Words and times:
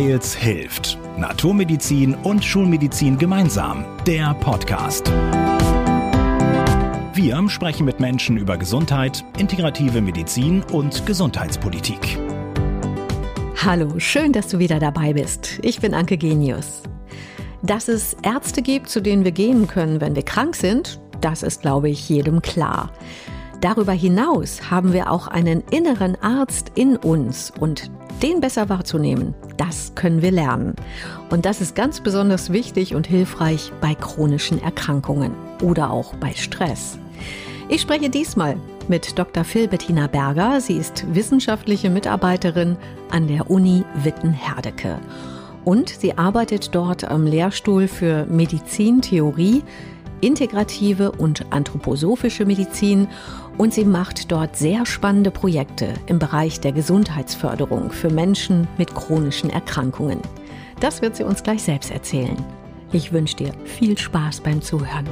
Weils 0.00 0.34
hilft. 0.34 0.98
Naturmedizin 1.18 2.14
und 2.14 2.42
Schulmedizin 2.42 3.18
gemeinsam. 3.18 3.84
Der 4.06 4.32
Podcast. 4.32 5.12
Wir 7.12 7.46
sprechen 7.50 7.84
mit 7.84 8.00
Menschen 8.00 8.38
über 8.38 8.56
Gesundheit, 8.56 9.22
integrative 9.36 10.00
Medizin 10.00 10.62
und 10.72 11.04
Gesundheitspolitik. 11.04 12.18
Hallo, 13.62 13.98
schön, 13.98 14.32
dass 14.32 14.48
du 14.48 14.58
wieder 14.58 14.78
dabei 14.78 15.12
bist. 15.12 15.58
Ich 15.60 15.80
bin 15.82 15.92
Anke 15.92 16.16
Genius. 16.16 16.82
Dass 17.60 17.88
es 17.88 18.16
Ärzte 18.22 18.62
gibt, 18.62 18.88
zu 18.88 19.02
denen 19.02 19.24
wir 19.24 19.32
gehen 19.32 19.66
können, 19.66 20.00
wenn 20.00 20.16
wir 20.16 20.22
krank 20.22 20.56
sind, 20.56 20.98
das 21.20 21.42
ist, 21.42 21.60
glaube 21.60 21.90
ich, 21.90 22.08
jedem 22.08 22.40
klar. 22.40 22.90
Darüber 23.60 23.92
hinaus 23.92 24.70
haben 24.70 24.94
wir 24.94 25.10
auch 25.10 25.26
einen 25.26 25.62
inneren 25.70 26.16
Arzt 26.22 26.72
in 26.74 26.96
uns 26.96 27.52
und 27.60 27.90
den 28.22 28.40
besser 28.40 28.68
wahrzunehmen, 28.68 29.34
das 29.56 29.92
können 29.94 30.22
wir 30.22 30.30
lernen. 30.30 30.74
Und 31.30 31.46
das 31.46 31.60
ist 31.60 31.74
ganz 31.74 32.00
besonders 32.00 32.52
wichtig 32.52 32.94
und 32.94 33.06
hilfreich 33.06 33.72
bei 33.80 33.94
chronischen 33.94 34.62
Erkrankungen 34.62 35.32
oder 35.62 35.90
auch 35.90 36.14
bei 36.16 36.32
Stress. 36.32 36.98
Ich 37.68 37.82
spreche 37.82 38.10
diesmal 38.10 38.56
mit 38.88 39.18
Dr. 39.18 39.44
Phil 39.44 39.68
Bettina 39.68 40.08
Berger. 40.08 40.60
Sie 40.60 40.76
ist 40.76 41.04
wissenschaftliche 41.14 41.88
Mitarbeiterin 41.88 42.76
an 43.10 43.28
der 43.28 43.50
Uni 43.50 43.84
Witten-Herdecke. 44.02 44.98
Und 45.64 45.88
sie 45.88 46.18
arbeitet 46.18 46.74
dort 46.74 47.04
am 47.04 47.26
Lehrstuhl 47.26 47.86
für 47.86 48.26
Medizintheorie, 48.26 49.62
integrative 50.20 51.12
und 51.12 51.52
anthroposophische 51.52 52.44
Medizin 52.44 53.08
und 53.58 53.74
sie 53.74 53.84
macht 53.84 54.30
dort 54.32 54.56
sehr 54.56 54.86
spannende 54.86 55.30
Projekte 55.30 55.94
im 56.06 56.18
Bereich 56.18 56.60
der 56.60 56.72
Gesundheitsförderung 56.72 57.90
für 57.90 58.10
Menschen 58.10 58.68
mit 58.78 58.94
chronischen 58.94 59.50
Erkrankungen. 59.50 60.20
Das 60.80 61.02
wird 61.02 61.16
sie 61.16 61.24
uns 61.24 61.42
gleich 61.42 61.62
selbst 61.62 61.90
erzählen. 61.90 62.36
Ich 62.92 63.12
wünsche 63.12 63.36
dir 63.36 63.52
viel 63.64 63.96
Spaß 63.96 64.40
beim 64.40 64.62
Zuhören. 64.62 65.06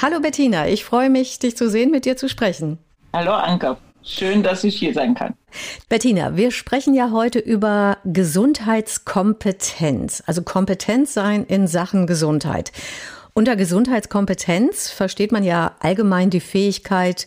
Hallo 0.00 0.20
Bettina, 0.20 0.66
ich 0.66 0.84
freue 0.84 1.10
mich, 1.10 1.38
dich 1.38 1.56
zu 1.56 1.70
sehen, 1.70 1.90
mit 1.90 2.04
dir 2.04 2.16
zu 2.16 2.28
sprechen. 2.28 2.78
Hallo 3.12 3.32
Anke. 3.32 3.76
Schön, 4.04 4.42
dass 4.42 4.64
ich 4.64 4.76
hier 4.76 4.92
sein 4.92 5.14
kann. 5.14 5.34
Bettina, 5.88 6.36
wir 6.36 6.50
sprechen 6.50 6.92
ja 6.94 7.12
heute 7.12 7.38
über 7.38 7.98
Gesundheitskompetenz, 8.04 10.22
also 10.26 10.42
Kompetenz 10.42 11.14
sein 11.14 11.44
in 11.44 11.68
Sachen 11.68 12.06
Gesundheit. 12.06 12.72
Unter 13.34 13.56
Gesundheitskompetenz 13.56 14.90
versteht 14.90 15.32
man 15.32 15.44
ja 15.44 15.76
allgemein 15.80 16.30
die 16.30 16.40
Fähigkeit, 16.40 17.26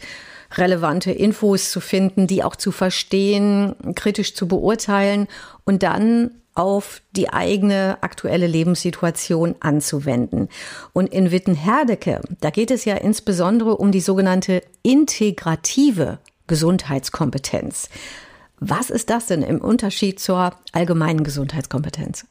relevante 0.58 1.12
Infos 1.12 1.72
zu 1.72 1.80
finden, 1.80 2.28
die 2.28 2.44
auch 2.44 2.56
zu 2.56 2.72
verstehen, 2.72 3.76
kritisch 3.96 4.36
zu 4.36 4.48
beurteilen 4.48 5.28
und 5.64 5.82
dann 5.82 6.32
auf 6.54 7.02
die 7.12 7.30
eigene 7.30 7.98
aktuelle 8.02 8.48
Lebenssituation 8.48 9.56
anzuwenden. 9.60 10.48
Und 10.94 11.14
in 11.14 11.32
Witten-Herdecke, 11.32 12.22
da 12.40 12.50
geht 12.50 12.72
es 12.72 12.86
ja 12.86 12.96
insbesondere 12.96 13.78
um 13.78 13.92
die 13.92 14.00
sogenannte 14.00 14.62
integrative 14.82 16.20
Gesundheitskompetenz. 16.48 17.90
Was 18.60 18.90
ist 18.90 19.10
das 19.10 19.28
denn 19.28 19.42
im 19.42 19.60
Unterschied 19.60 20.20
zur 20.20 20.56
allgemeinen 20.72 21.24
Gesundheitskompetenz? 21.24 22.26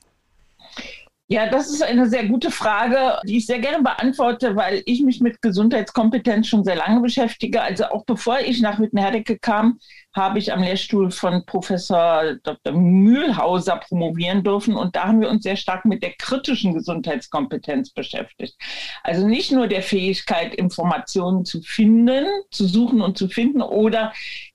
Ja, 1.27 1.49
das 1.49 1.71
ist 1.71 1.83
eine 1.83 2.07
sehr 2.07 2.27
gute 2.27 2.51
Frage, 2.51 3.19
die 3.27 3.39
ich 3.39 3.47
sehr 3.47 3.59
gerne 3.59 3.83
beantworte, 3.83 4.57
weil 4.57 4.83
ich 4.85 5.01
mich 5.01 5.21
mit 5.21 5.41
Gesundheitskompetenz 5.41 6.49
schon 6.49 6.65
sehr 6.65 6.77
lange 6.77 7.01
beschäftige. 7.01 7.63
Also 7.63 7.87
auch 7.87 8.05
bevor 8.05 8.41
ich 8.41 8.61
nach 8.61 8.79
Wittenherdecke 8.79 9.39
kam, 9.39 9.79
habe 10.15 10.39
ich 10.39 10.53
am 10.53 10.63
Lehrstuhl 10.63 11.11
von 11.11 11.47
Professor 11.47 12.35
Dr. 12.43 12.75
Mühlhauser 12.75 13.77
promovieren 13.77 14.45
dürfen. 14.45 14.77
Und 14.77 14.97
da 14.97 15.05
haben 15.05 15.23
wir 15.23 15.31
uns 15.31 15.45
sehr 15.45 15.57
stark 15.57 15.87
mit 15.87 16.03
der 16.03 16.13
kritischen 16.13 16.75
Gesundheitskompetenz 16.75 17.91
beschäftigt. 17.91 18.57
Also 19.03 19.27
nicht 19.27 19.51
nur 19.51 19.67
der 19.67 19.83
Fähigkeit, 19.83 20.55
Informationen 20.55 21.47
zu 21.47 21.63
finden, 21.63 22.27
zu 22.51 22.67
suchen 22.67 23.01
und 23.01 23.17
zu 23.17 23.29
finden 23.29 23.63
oder 23.63 24.13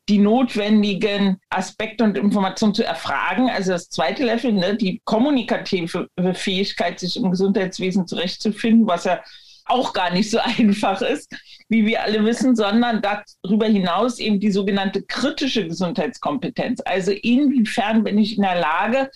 die 0.09 0.17
notwendigen 0.17 1.39
Aspekte 1.49 2.03
und 2.03 2.17
Informationen 2.17 2.73
zu 2.73 2.83
erfragen. 2.83 3.49
Also 3.49 3.71
das 3.71 3.89
zweite 3.89 4.25
Level, 4.25 4.53
ne, 4.53 4.75
die 4.75 5.01
kommunikative 5.05 6.09
Fähigkeit, 6.33 6.99
sich 6.99 7.15
im 7.15 7.29
Gesundheitswesen 7.29 8.07
zurechtzufinden, 8.07 8.87
was 8.87 9.05
ja 9.05 9.21
auch 9.69 9.93
gar 9.93 10.11
nicht 10.11 10.29
so 10.29 10.39
einfach 10.57 11.01
ist, 11.01 11.33
wie 11.69 11.85
wir 11.85 12.03
alle 12.03 12.25
wissen, 12.25 12.55
sondern 12.55 13.01
darüber 13.01 13.67
hinaus 13.67 14.19
eben 14.19 14.39
die 14.39 14.51
sogenannte 14.51 15.03
kritische 15.03 15.67
Gesundheitskompetenz. 15.67 16.81
Also 16.85 17.11
inwiefern 17.11 18.03
bin 18.03 18.17
ich 18.17 18.37
in 18.37 18.43
der 18.43 18.59
Lage, 18.59 19.09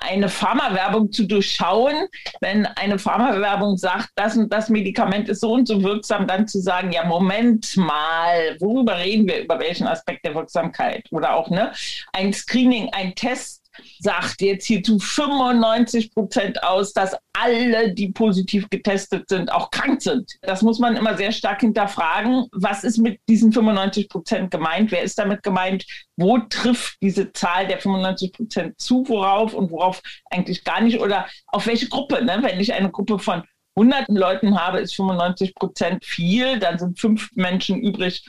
eine 0.00 0.28
Pharmawerbung 0.28 1.10
zu 1.10 1.24
durchschauen, 1.24 2.06
wenn 2.40 2.66
eine 2.66 2.98
Pharmawerbung 2.98 3.76
sagt, 3.76 4.10
das 4.14 4.36
und 4.36 4.52
das 4.52 4.68
Medikament 4.68 5.28
ist 5.28 5.40
so 5.40 5.52
und 5.52 5.66
so 5.66 5.82
wirksam, 5.82 6.26
dann 6.26 6.46
zu 6.46 6.60
sagen, 6.60 6.92
ja, 6.92 7.04
Moment 7.04 7.76
mal, 7.76 8.56
worüber 8.60 8.98
reden 8.98 9.26
wir, 9.26 9.42
über 9.42 9.58
welchen 9.58 9.86
Aspekt 9.86 10.24
der 10.24 10.34
Wirksamkeit? 10.34 11.06
Oder 11.10 11.34
auch 11.34 11.50
ne, 11.50 11.72
ein 12.12 12.32
Screening, 12.32 12.90
ein 12.92 13.14
Test 13.14 13.65
sagt 13.98 14.40
jetzt 14.40 14.66
hier 14.66 14.82
zu 14.82 14.98
95 14.98 16.12
Prozent 16.12 16.62
aus, 16.62 16.92
dass 16.92 17.16
alle, 17.32 17.92
die 17.92 18.12
positiv 18.12 18.68
getestet 18.70 19.28
sind, 19.28 19.52
auch 19.52 19.70
krank 19.70 20.00
sind. 20.00 20.32
Das 20.42 20.62
muss 20.62 20.78
man 20.78 20.96
immer 20.96 21.16
sehr 21.16 21.32
stark 21.32 21.60
hinterfragen. 21.60 22.46
Was 22.52 22.84
ist 22.84 22.98
mit 22.98 23.20
diesen 23.28 23.52
95 23.52 24.08
Prozent 24.08 24.50
gemeint? 24.50 24.90
Wer 24.90 25.02
ist 25.02 25.18
damit 25.18 25.42
gemeint? 25.42 25.84
Wo 26.16 26.38
trifft 26.38 26.96
diese 27.02 27.32
Zahl 27.32 27.66
der 27.66 27.78
95 27.78 28.32
Prozent 28.32 28.80
zu? 28.80 29.04
Worauf 29.06 29.54
und 29.54 29.70
worauf 29.70 30.00
eigentlich 30.30 30.64
gar 30.64 30.80
nicht? 30.80 31.00
Oder 31.00 31.26
auf 31.48 31.66
welche 31.66 31.88
Gruppe? 31.88 32.24
Ne? 32.24 32.38
Wenn 32.40 32.60
ich 32.60 32.72
eine 32.72 32.90
Gruppe 32.90 33.18
von 33.18 33.42
hunderten 33.76 34.16
Leuten 34.16 34.58
habe, 34.58 34.80
ist 34.80 34.96
95 34.96 35.54
Prozent 35.54 36.04
viel. 36.04 36.58
Dann 36.58 36.78
sind 36.78 36.98
fünf 36.98 37.30
Menschen 37.34 37.80
übrig, 37.80 38.24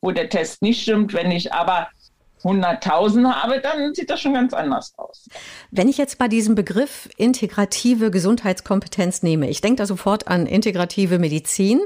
wo 0.00 0.12
der 0.12 0.28
Test 0.28 0.62
nicht 0.62 0.82
stimmt. 0.82 1.12
Wenn 1.12 1.30
ich 1.32 1.52
aber 1.52 1.88
100.000 2.44 3.32
habe, 3.32 3.60
dann 3.60 3.94
sieht 3.94 4.10
das 4.10 4.20
schon 4.20 4.34
ganz 4.34 4.52
anders 4.52 4.92
aus. 4.96 5.28
Wenn 5.70 5.88
ich 5.88 5.98
jetzt 5.98 6.18
bei 6.18 6.28
diesem 6.28 6.54
Begriff 6.54 7.08
integrative 7.16 8.10
Gesundheitskompetenz 8.10 9.22
nehme, 9.22 9.48
ich 9.48 9.60
denke 9.60 9.82
da 9.82 9.86
sofort 9.86 10.28
an 10.28 10.46
integrative 10.46 11.18
Medizin. 11.18 11.80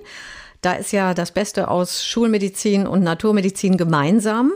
Da 0.60 0.72
ist 0.72 0.92
ja 0.92 1.14
das 1.14 1.30
Beste 1.30 1.68
aus 1.68 2.04
Schulmedizin 2.04 2.86
und 2.86 3.02
Naturmedizin 3.02 3.76
gemeinsam. 3.76 4.52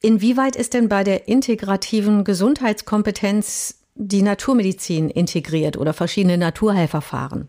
Inwieweit 0.00 0.56
ist 0.56 0.74
denn 0.74 0.88
bei 0.88 1.04
der 1.04 1.28
integrativen 1.28 2.24
Gesundheitskompetenz 2.24 3.76
die 3.94 4.22
Naturmedizin 4.22 5.10
integriert 5.10 5.76
oder 5.76 5.92
verschiedene 5.92 6.38
Naturheilverfahren? 6.38 7.48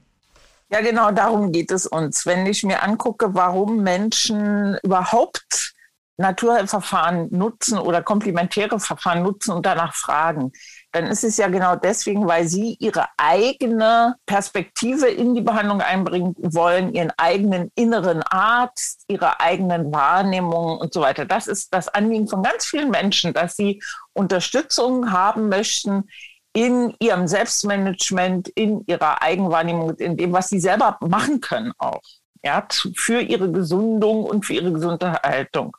Ja, 0.71 0.81
genau 0.81 1.11
darum 1.11 1.51
geht 1.51 1.71
es 1.71 1.87
uns. 1.87 2.25
Wenn 2.25 2.45
ich 2.45 2.63
mir 2.63 2.83
angucke, 2.83 3.33
warum 3.33 3.81
Menschen 3.81 4.77
überhaupt 4.83 5.73
Naturverfahren 6.19 7.29
nutzen 7.31 7.79
oder 7.79 8.03
komplementäre 8.03 8.79
Verfahren 8.79 9.23
nutzen 9.23 9.51
und 9.51 9.65
danach 9.65 9.95
fragen, 9.95 10.51
dann 10.91 11.07
ist 11.07 11.23
es 11.23 11.37
ja 11.37 11.47
genau 11.47 11.77
deswegen, 11.77 12.27
weil 12.27 12.45
sie 12.45 12.75
ihre 12.79 13.05
eigene 13.15 14.15
Perspektive 14.25 15.07
in 15.07 15.33
die 15.33 15.41
Behandlung 15.41 15.79
einbringen 15.81 16.35
wollen, 16.37 16.93
ihren 16.93 17.13
eigenen 17.17 17.71
inneren 17.75 18.21
Arzt, 18.23 19.05
ihre 19.07 19.39
eigenen 19.39 19.93
Wahrnehmungen 19.93 20.77
und 20.77 20.93
so 20.93 20.99
weiter. 20.99 21.25
Das 21.25 21.47
ist 21.47 21.73
das 21.73 21.87
Anliegen 21.87 22.27
von 22.27 22.43
ganz 22.43 22.65
vielen 22.65 22.91
Menschen, 22.91 23.33
dass 23.33 23.55
sie 23.55 23.81
Unterstützung 24.11 25.11
haben 25.13 25.47
möchten 25.47 26.09
in 26.51 26.93
ihrem 26.99 27.27
Selbstmanagement, 27.27 28.49
in 28.49 28.83
ihrer 28.87 29.21
Eigenwahrnehmung, 29.21 29.91
in 29.95 30.17
dem, 30.17 30.33
was 30.33 30.49
sie 30.49 30.59
selber 30.59 30.97
machen 30.99 31.39
können 31.39 31.71
auch 31.77 32.01
ja, 32.43 32.65
für 32.95 33.21
ihre 33.21 33.51
Gesundung 33.51 34.23
und 34.23 34.45
für 34.45 34.53
ihre 34.53 34.71
Gesunderhaltung. 34.71 35.75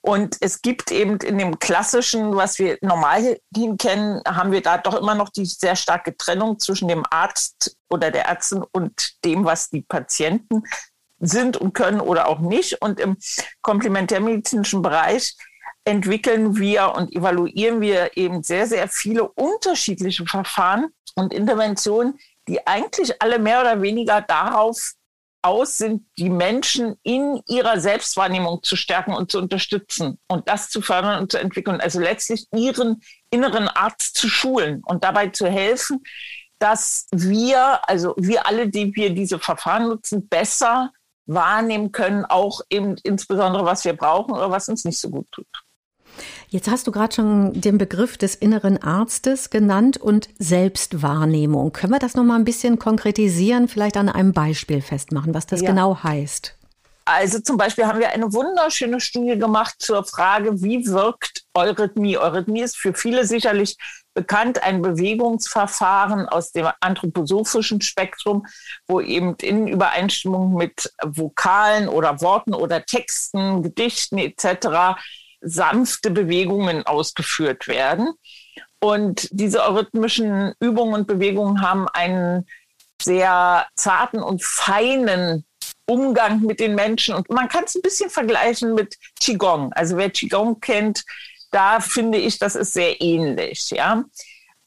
Und 0.00 0.36
es 0.40 0.62
gibt 0.62 0.90
eben 0.90 1.18
in 1.18 1.38
dem 1.38 1.58
klassischen, 1.58 2.34
was 2.34 2.58
wir 2.58 2.78
normal 2.80 3.38
kennen, 3.78 4.22
haben 4.26 4.52
wir 4.52 4.62
da 4.62 4.78
doch 4.78 4.94
immer 4.94 5.14
noch 5.14 5.28
die 5.28 5.44
sehr 5.44 5.76
starke 5.76 6.16
Trennung 6.16 6.58
zwischen 6.58 6.88
dem 6.88 7.04
Arzt 7.10 7.76
oder 7.90 8.10
der 8.10 8.26
Ärztin 8.26 8.64
und 8.72 9.14
dem, 9.24 9.44
was 9.44 9.68
die 9.68 9.82
Patienten 9.82 10.62
sind 11.18 11.56
und 11.56 11.74
können 11.74 12.00
oder 12.00 12.26
auch 12.26 12.40
nicht. 12.40 12.80
Und 12.80 12.98
im 12.98 13.16
komplementärmedizinischen 13.60 14.82
Bereich 14.82 15.36
entwickeln 15.84 16.56
wir 16.56 16.94
und 16.94 17.14
evaluieren 17.14 17.80
wir 17.80 18.16
eben 18.16 18.42
sehr, 18.42 18.66
sehr 18.66 18.88
viele 18.88 19.28
unterschiedliche 19.28 20.24
Verfahren 20.26 20.88
und 21.16 21.34
Interventionen, 21.34 22.18
die 22.48 22.66
eigentlich 22.66 23.20
alle 23.20 23.38
mehr 23.38 23.60
oder 23.60 23.82
weniger 23.82 24.20
darauf 24.20 24.94
aus 25.42 25.76
sind, 25.76 26.06
die 26.16 26.30
Menschen 26.30 26.96
in 27.02 27.42
ihrer 27.48 27.80
Selbstwahrnehmung 27.80 28.62
zu 28.62 28.76
stärken 28.76 29.12
und 29.12 29.30
zu 29.30 29.38
unterstützen 29.38 30.18
und 30.28 30.48
das 30.48 30.70
zu 30.70 30.80
fördern 30.80 31.20
und 31.20 31.32
zu 31.32 31.38
entwickeln. 31.38 31.80
Also 31.80 32.00
letztlich 32.00 32.46
ihren 32.54 33.02
inneren 33.30 33.68
Arzt 33.68 34.16
zu 34.16 34.28
schulen 34.28 34.82
und 34.84 35.04
dabei 35.04 35.28
zu 35.28 35.48
helfen, 35.48 36.02
dass 36.58 37.08
wir, 37.10 37.80
also 37.88 38.14
wir 38.16 38.46
alle, 38.46 38.68
die 38.68 38.94
wir 38.94 39.10
diese 39.10 39.40
Verfahren 39.40 39.88
nutzen, 39.88 40.28
besser 40.28 40.92
wahrnehmen 41.26 41.92
können, 41.92 42.24
auch 42.24 42.60
eben 42.70 42.96
insbesondere, 43.02 43.64
was 43.64 43.84
wir 43.84 43.94
brauchen 43.94 44.32
oder 44.32 44.50
was 44.50 44.68
uns 44.68 44.84
nicht 44.84 44.98
so 44.98 45.10
gut 45.10 45.26
tut. 45.32 45.46
Jetzt 46.52 46.68
hast 46.68 46.86
du 46.86 46.92
gerade 46.92 47.14
schon 47.14 47.58
den 47.58 47.78
Begriff 47.78 48.18
des 48.18 48.34
inneren 48.34 48.76
Arztes 48.76 49.48
genannt 49.48 49.96
und 49.96 50.28
Selbstwahrnehmung. 50.38 51.72
Können 51.72 51.94
wir 51.94 51.98
das 51.98 52.14
noch 52.14 52.24
mal 52.24 52.34
ein 52.34 52.44
bisschen 52.44 52.78
konkretisieren, 52.78 53.68
vielleicht 53.68 53.96
an 53.96 54.10
einem 54.10 54.34
Beispiel 54.34 54.82
festmachen, 54.82 55.32
was 55.32 55.46
das 55.46 55.62
ja. 55.62 55.70
genau 55.70 56.02
heißt? 56.02 56.54
Also 57.06 57.40
zum 57.40 57.56
Beispiel 57.56 57.86
haben 57.86 58.00
wir 58.00 58.10
eine 58.10 58.34
wunderschöne 58.34 59.00
Studie 59.00 59.38
gemacht 59.38 59.76
zur 59.78 60.04
Frage, 60.04 60.60
wie 60.60 60.86
wirkt 60.86 61.44
Eurythmie? 61.54 62.18
Eurythmie 62.18 62.60
ist 62.60 62.76
für 62.76 62.92
viele 62.92 63.26
sicherlich 63.26 63.78
bekannt, 64.12 64.62
ein 64.62 64.82
Bewegungsverfahren 64.82 66.28
aus 66.28 66.52
dem 66.52 66.68
anthroposophischen 66.80 67.80
Spektrum, 67.80 68.46
wo 68.86 69.00
eben 69.00 69.36
in 69.36 69.68
Übereinstimmung 69.68 70.52
mit 70.52 70.92
Vokalen 71.02 71.88
oder 71.88 72.20
Worten 72.20 72.52
oder 72.52 72.84
Texten, 72.84 73.62
Gedichten 73.62 74.18
etc. 74.18 75.00
sanfte 75.42 76.10
Bewegungen 76.10 76.86
ausgeführt 76.86 77.68
werden. 77.68 78.14
Und 78.80 79.28
diese 79.30 79.62
eurythmischen 79.62 80.54
Übungen 80.60 80.94
und 80.94 81.06
Bewegungen 81.06 81.60
haben 81.60 81.88
einen 81.88 82.46
sehr 83.00 83.66
zarten 83.76 84.22
und 84.22 84.42
feinen 84.42 85.44
Umgang 85.86 86.40
mit 86.40 86.60
den 86.60 86.74
Menschen. 86.74 87.14
Und 87.14 87.28
man 87.30 87.48
kann 87.48 87.64
es 87.64 87.74
ein 87.74 87.82
bisschen 87.82 88.10
vergleichen 88.10 88.74
mit 88.74 88.96
Qigong. 89.20 89.72
Also 89.72 89.96
wer 89.96 90.10
Qigong 90.10 90.60
kennt, 90.60 91.04
da 91.50 91.80
finde 91.80 92.18
ich, 92.18 92.38
das 92.38 92.56
ist 92.56 92.72
sehr 92.72 93.00
ähnlich. 93.00 93.70
Ja? 93.70 94.04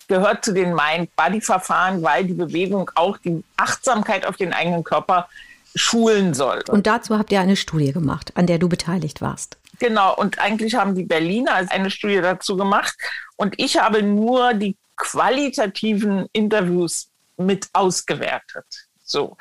Gehört 0.08 0.46
zu 0.46 0.54
den 0.54 0.76
Mind-Body-Verfahren, 0.76 2.04
weil 2.04 2.26
die 2.26 2.34
Bewegung 2.34 2.92
auch 2.96 3.18
die 3.18 3.44
Achtsamkeit 3.58 4.26
auf 4.26 4.38
den 4.38 4.54
eigenen 4.54 4.84
Körper 4.84 5.28
schulen 5.76 6.34
soll. 6.34 6.64
Und 6.70 6.88
dazu 6.88 7.18
habt 7.18 7.32
ihr 7.32 7.42
eine 7.42 7.56
Studie 7.56 7.92
gemacht, 7.92 8.32
an 8.36 8.48
der 8.48 8.60
du 8.60 8.70
beteiligt 8.70 9.22
warst. 9.22 9.58
Genau, 9.80 10.16
und 10.16 10.40
eigentlich 10.40 10.76
haben 10.76 10.96
die 10.96 11.04
Berliner 11.04 11.54
eine 11.70 11.90
Studie 11.90 12.22
dazu 12.22 12.56
gemacht. 12.56 12.96
Und 13.36 13.56
ich 13.58 13.78
habe 13.78 14.04
nur 14.04 14.54
die 14.54 14.78
qualitativen 14.96 16.28
Interviews 16.32 17.10
mit 17.38 17.68
ausgewertet. 17.74 18.66
So. 19.04 19.38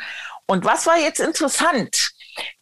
Und 0.46 0.64
was 0.64 0.86
war 0.86 0.98
jetzt 0.98 1.20
interessant? 1.20 2.12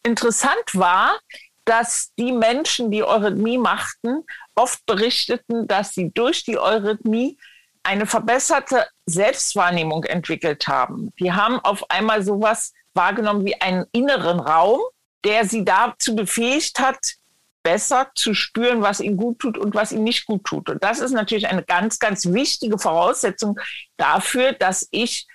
Interessant 0.03 0.63
war, 0.73 1.19
dass 1.65 2.11
die 2.17 2.31
Menschen, 2.31 2.91
die 2.91 3.03
Eurythmie 3.03 3.57
machten, 3.57 4.23
oft 4.55 4.85
berichteten, 4.85 5.67
dass 5.67 5.93
sie 5.93 6.11
durch 6.13 6.43
die 6.43 6.59
Eurythmie 6.59 7.37
eine 7.83 8.05
verbesserte 8.05 8.87
Selbstwahrnehmung 9.05 10.03
entwickelt 10.05 10.67
haben. 10.67 11.11
Die 11.19 11.31
haben 11.31 11.59
auf 11.59 11.89
einmal 11.89 12.23
sowas 12.23 12.73
wahrgenommen 12.93 13.45
wie 13.45 13.59
einen 13.59 13.85
inneren 13.91 14.39
Raum, 14.39 14.79
der 15.25 15.45
sie 15.45 15.65
dazu 15.65 16.15
befähigt 16.15 16.79
hat, 16.79 17.15
besser 17.63 18.11
zu 18.15 18.33
spüren, 18.33 18.81
was 18.81 18.99
ihnen 18.99 19.17
gut 19.17 19.39
tut 19.39 19.57
und 19.57 19.73
was 19.73 19.91
ihnen 19.91 20.03
nicht 20.03 20.25
gut 20.25 20.43
tut. 20.43 20.69
Und 20.69 20.83
das 20.83 20.99
ist 20.99 21.11
natürlich 21.11 21.47
eine 21.47 21.63
ganz, 21.63 21.97
ganz 21.97 22.25
wichtige 22.27 22.77
Voraussetzung 22.77 23.59
dafür, 23.97 24.53
dass 24.53 24.87
ich 24.91 25.27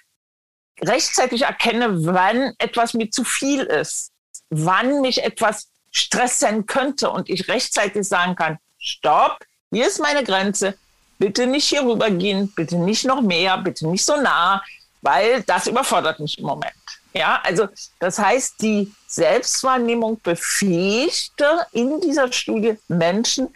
rechtzeitig 0.81 1.43
erkenne, 1.43 2.05
wann 2.07 2.55
etwas 2.59 2.95
mir 2.95 3.11
zu 3.11 3.25
viel 3.25 3.63
ist, 3.63 4.13
wann 4.51 5.01
mich 5.01 5.25
etwas 5.25 5.69
stressen 5.91 6.67
könnte 6.67 7.11
und 7.11 7.29
ich 7.29 7.49
rechtzeitig 7.49 8.07
sagen 8.07 8.37
kann, 8.37 8.59
stopp, 8.79 9.45
hier 9.71 9.87
ist 9.87 9.99
meine 9.99 10.23
Grenze, 10.23 10.77
bitte 11.19 11.47
nicht 11.47 11.69
hier 11.69 11.83
rübergehen, 11.83 12.53
bitte 12.55 12.77
nicht 12.77 13.05
noch 13.05 13.21
mehr, 13.21 13.59
bitte 13.59 13.89
nicht 13.89 14.05
so 14.05 14.17
nah, 14.17 14.63
weil 15.03 15.43
das 15.43 15.67
überfordert 15.67 16.21
mich 16.21 16.39
im 16.39 16.47
Moment. 16.47 16.73
Ja, 17.19 17.41
also 17.43 17.67
das 17.99 18.17
heißt, 18.17 18.63
die 18.63 18.93
Selbstwahrnehmung 19.09 20.21
befähigte 20.23 21.67
in 21.73 22.01
dieser 22.01 22.33
Studie 22.33 22.79
Menschen 22.87 23.49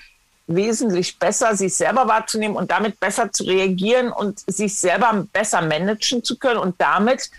wesentlich 0.48 1.16
besser, 1.16 1.54
sich 1.54 1.76
selber 1.76 2.08
wahrzunehmen 2.08 2.56
und 2.56 2.72
damit 2.72 2.98
besser 2.98 3.30
zu 3.30 3.44
reagieren 3.44 4.10
und 4.10 4.40
sich 4.48 4.76
selber 4.76 5.28
besser 5.32 5.62
managen 5.62 6.24
zu 6.24 6.36
können 6.38 6.58
und 6.58 6.74
damit 6.80 7.30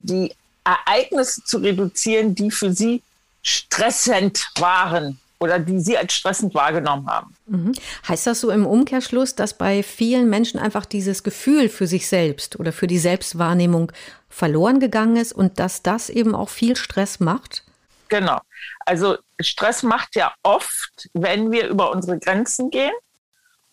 die 0.00 0.34
Ereignisse 0.64 1.44
zu 1.44 1.58
reduzieren, 1.58 2.34
die 2.34 2.50
für 2.50 2.72
sie 2.72 3.00
stressend 3.40 4.44
waren 4.58 5.20
oder 5.40 5.58
die 5.58 5.80
Sie 5.80 5.96
als 5.96 6.12
stressend 6.12 6.54
wahrgenommen 6.54 7.06
haben. 7.08 7.34
Mhm. 7.46 7.72
Heißt 8.06 8.26
das 8.26 8.40
so 8.40 8.50
im 8.50 8.66
Umkehrschluss, 8.66 9.34
dass 9.34 9.54
bei 9.54 9.82
vielen 9.82 10.28
Menschen 10.28 10.60
einfach 10.60 10.84
dieses 10.84 11.22
Gefühl 11.22 11.68
für 11.68 11.86
sich 11.86 12.08
selbst 12.08 12.60
oder 12.60 12.72
für 12.72 12.86
die 12.86 12.98
Selbstwahrnehmung 12.98 13.90
verloren 14.28 14.80
gegangen 14.80 15.16
ist 15.16 15.32
und 15.32 15.58
dass 15.58 15.82
das 15.82 16.10
eben 16.10 16.34
auch 16.34 16.50
viel 16.50 16.76
Stress 16.76 17.20
macht? 17.20 17.64
Genau. 18.08 18.40
Also 18.84 19.16
Stress 19.40 19.82
macht 19.82 20.14
ja 20.14 20.34
oft, 20.42 21.08
wenn 21.14 21.50
wir 21.50 21.68
über 21.68 21.90
unsere 21.90 22.18
Grenzen 22.18 22.70
gehen 22.70 22.92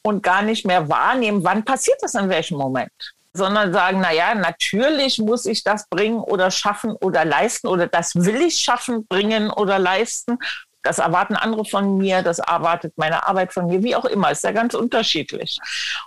und 0.03 0.23
gar 0.23 0.41
nicht 0.41 0.65
mehr 0.65 0.87
wahrnehmen, 0.87 1.43
wann 1.43 1.65
passiert 1.65 1.97
das 2.01 2.13
in 2.13 2.29
welchem 2.29 2.57
Moment 2.57 2.91
sondern 3.37 3.71
sagen, 3.71 3.99
na 4.01 4.11
ja, 4.11 4.35
natürlich 4.35 5.19
muss 5.19 5.45
ich 5.45 5.63
das 5.63 5.87
bringen 5.89 6.19
oder 6.19 6.51
schaffen 6.51 6.91
oder 6.99 7.23
leisten 7.23 7.67
oder 7.67 7.87
das 7.87 8.15
will 8.15 8.41
ich 8.41 8.57
schaffen, 8.57 9.07
bringen 9.07 9.49
oder 9.51 9.79
leisten. 9.79 10.39
Das 10.88 11.00
erwarten 11.00 11.36
andere 11.36 11.66
von 11.66 11.98
mir, 11.98 12.22
das 12.22 12.39
erwartet 12.39 12.94
meine 12.95 13.28
Arbeit 13.28 13.51
von 13.51 13.68
mir, 13.68 13.84
wie 13.84 13.94
auch 13.94 14.06
immer, 14.06 14.31
ist 14.31 14.45
ja 14.45 14.54
ganz 14.54 14.74
unterschiedlich. 14.74 15.60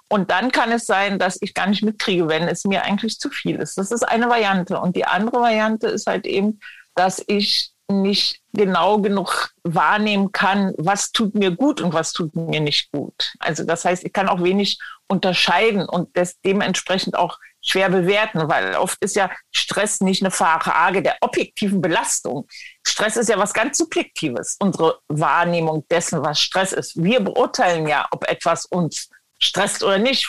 Und 0.08 0.30
dann 0.30 0.50
kann 0.50 0.72
es 0.72 0.86
sein, 0.86 1.18
dass 1.18 1.36
ich 1.42 1.52
gar 1.52 1.66
nicht 1.66 1.82
mitkriege, 1.82 2.28
wenn 2.28 2.48
es 2.48 2.64
mir 2.64 2.82
eigentlich 2.82 3.18
zu 3.18 3.28
viel 3.28 3.56
ist. 3.56 3.76
Das 3.76 3.90
ist 3.90 4.04
eine 4.04 4.30
Variante. 4.30 4.80
Und 4.80 4.96
die 4.96 5.04
andere 5.04 5.42
Variante 5.42 5.88
ist 5.88 6.06
halt 6.06 6.24
eben, 6.24 6.60
dass 6.94 7.22
ich 7.26 7.72
nicht 7.88 8.40
genau 8.54 9.02
genug 9.02 9.50
wahrnehmen 9.64 10.32
kann, 10.32 10.72
was 10.78 11.12
tut 11.12 11.34
mir 11.34 11.50
gut 11.50 11.82
und 11.82 11.92
was 11.92 12.14
tut 12.14 12.34
mir 12.34 12.60
nicht 12.60 12.90
gut. 12.90 13.34
Also 13.38 13.64
das 13.64 13.84
heißt, 13.84 14.02
ich 14.02 14.14
kann 14.14 14.30
auch 14.30 14.42
wenig 14.42 14.78
unterscheiden 15.08 15.86
und 15.86 16.16
das 16.16 16.40
dementsprechend 16.40 17.18
auch 17.18 17.38
schwer 17.62 17.90
bewerten, 17.90 18.48
weil 18.48 18.74
oft 18.76 19.02
ist 19.02 19.16
ja 19.16 19.30
Stress 19.52 20.00
nicht 20.00 20.22
eine 20.22 20.30
Frage 20.30 21.02
der 21.02 21.16
objektiven 21.20 21.80
Belastung. 21.80 22.46
Stress 22.86 23.16
ist 23.16 23.28
ja 23.28 23.38
was 23.38 23.52
ganz 23.52 23.78
Subjektives, 23.78 24.56
unsere 24.60 24.98
Wahrnehmung 25.08 25.86
dessen, 25.90 26.22
was 26.22 26.40
Stress 26.40 26.72
ist. 26.72 27.02
Wir 27.02 27.20
beurteilen 27.20 27.86
ja, 27.86 28.06
ob 28.10 28.28
etwas 28.28 28.66
uns 28.66 29.10
stresst 29.38 29.82
oder 29.82 29.98
nicht. 29.98 30.28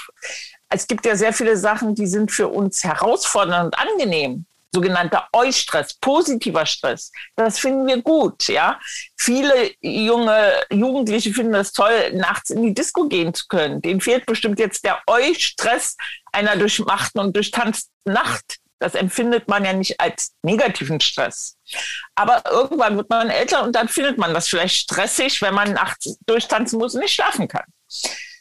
Es 0.70 0.88
gibt 0.88 1.06
ja 1.06 1.16
sehr 1.16 1.34
viele 1.34 1.58
Sachen, 1.58 1.96
die 1.96 2.08
sind 2.08 2.32
für 2.32 2.48
uns 2.48 2.84
herausfordernd 2.84 3.66
und 3.66 3.78
angenehm 3.78 4.46
sogenannter 4.74 5.28
Eustress, 5.34 5.96
positiver 5.96 6.66
Stress. 6.66 7.12
Das 7.36 7.60
finden 7.60 7.88
wir 7.88 8.02
gut, 8.02 8.48
ja. 8.48 8.80
Viele 9.18 9.72
junge 9.82 10.54
Jugendliche 10.72 11.34
finden 11.34 11.54
das 11.54 11.74
toll, 11.74 12.14
nachts 12.14 12.50
in 12.50 12.64
die 12.64 12.74
Disco 12.74 13.08
gehen 13.08 13.34
zu 13.34 13.48
können. 13.48 13.82
Denen 13.82 14.02
fehlt 14.02 14.26
bestimmt 14.26 14.60
jetzt 14.60 14.86
der 14.86 15.02
Eustress 15.08 15.96
einer 16.32 16.56
durchmachten 16.56 17.20
und 17.20 17.36
durchtanzten 17.36 17.92
Nacht. 18.06 18.58
Das 18.80 18.96
empfindet 18.96 19.48
man 19.48 19.64
ja 19.64 19.74
nicht 19.74 20.00
als 20.00 20.32
negativen 20.42 21.00
Stress. 21.02 21.56
Aber 22.16 22.42
irgendwann 22.50 22.98
wird 22.98 23.10
man 23.10 23.30
älter 23.30 23.64
und 23.64 23.76
dann 23.76 23.88
findet 23.88 24.18
man 24.18 24.34
das 24.34 24.48
vielleicht 24.48 24.76
stressig, 24.76 25.42
wenn 25.42 25.54
man 25.54 25.74
nachts 25.74 26.18
durchtanzen 26.26 26.80
muss 26.80 26.96
und 26.96 27.02
nicht 27.02 27.14
schlafen 27.14 27.48
kann. 27.48 27.66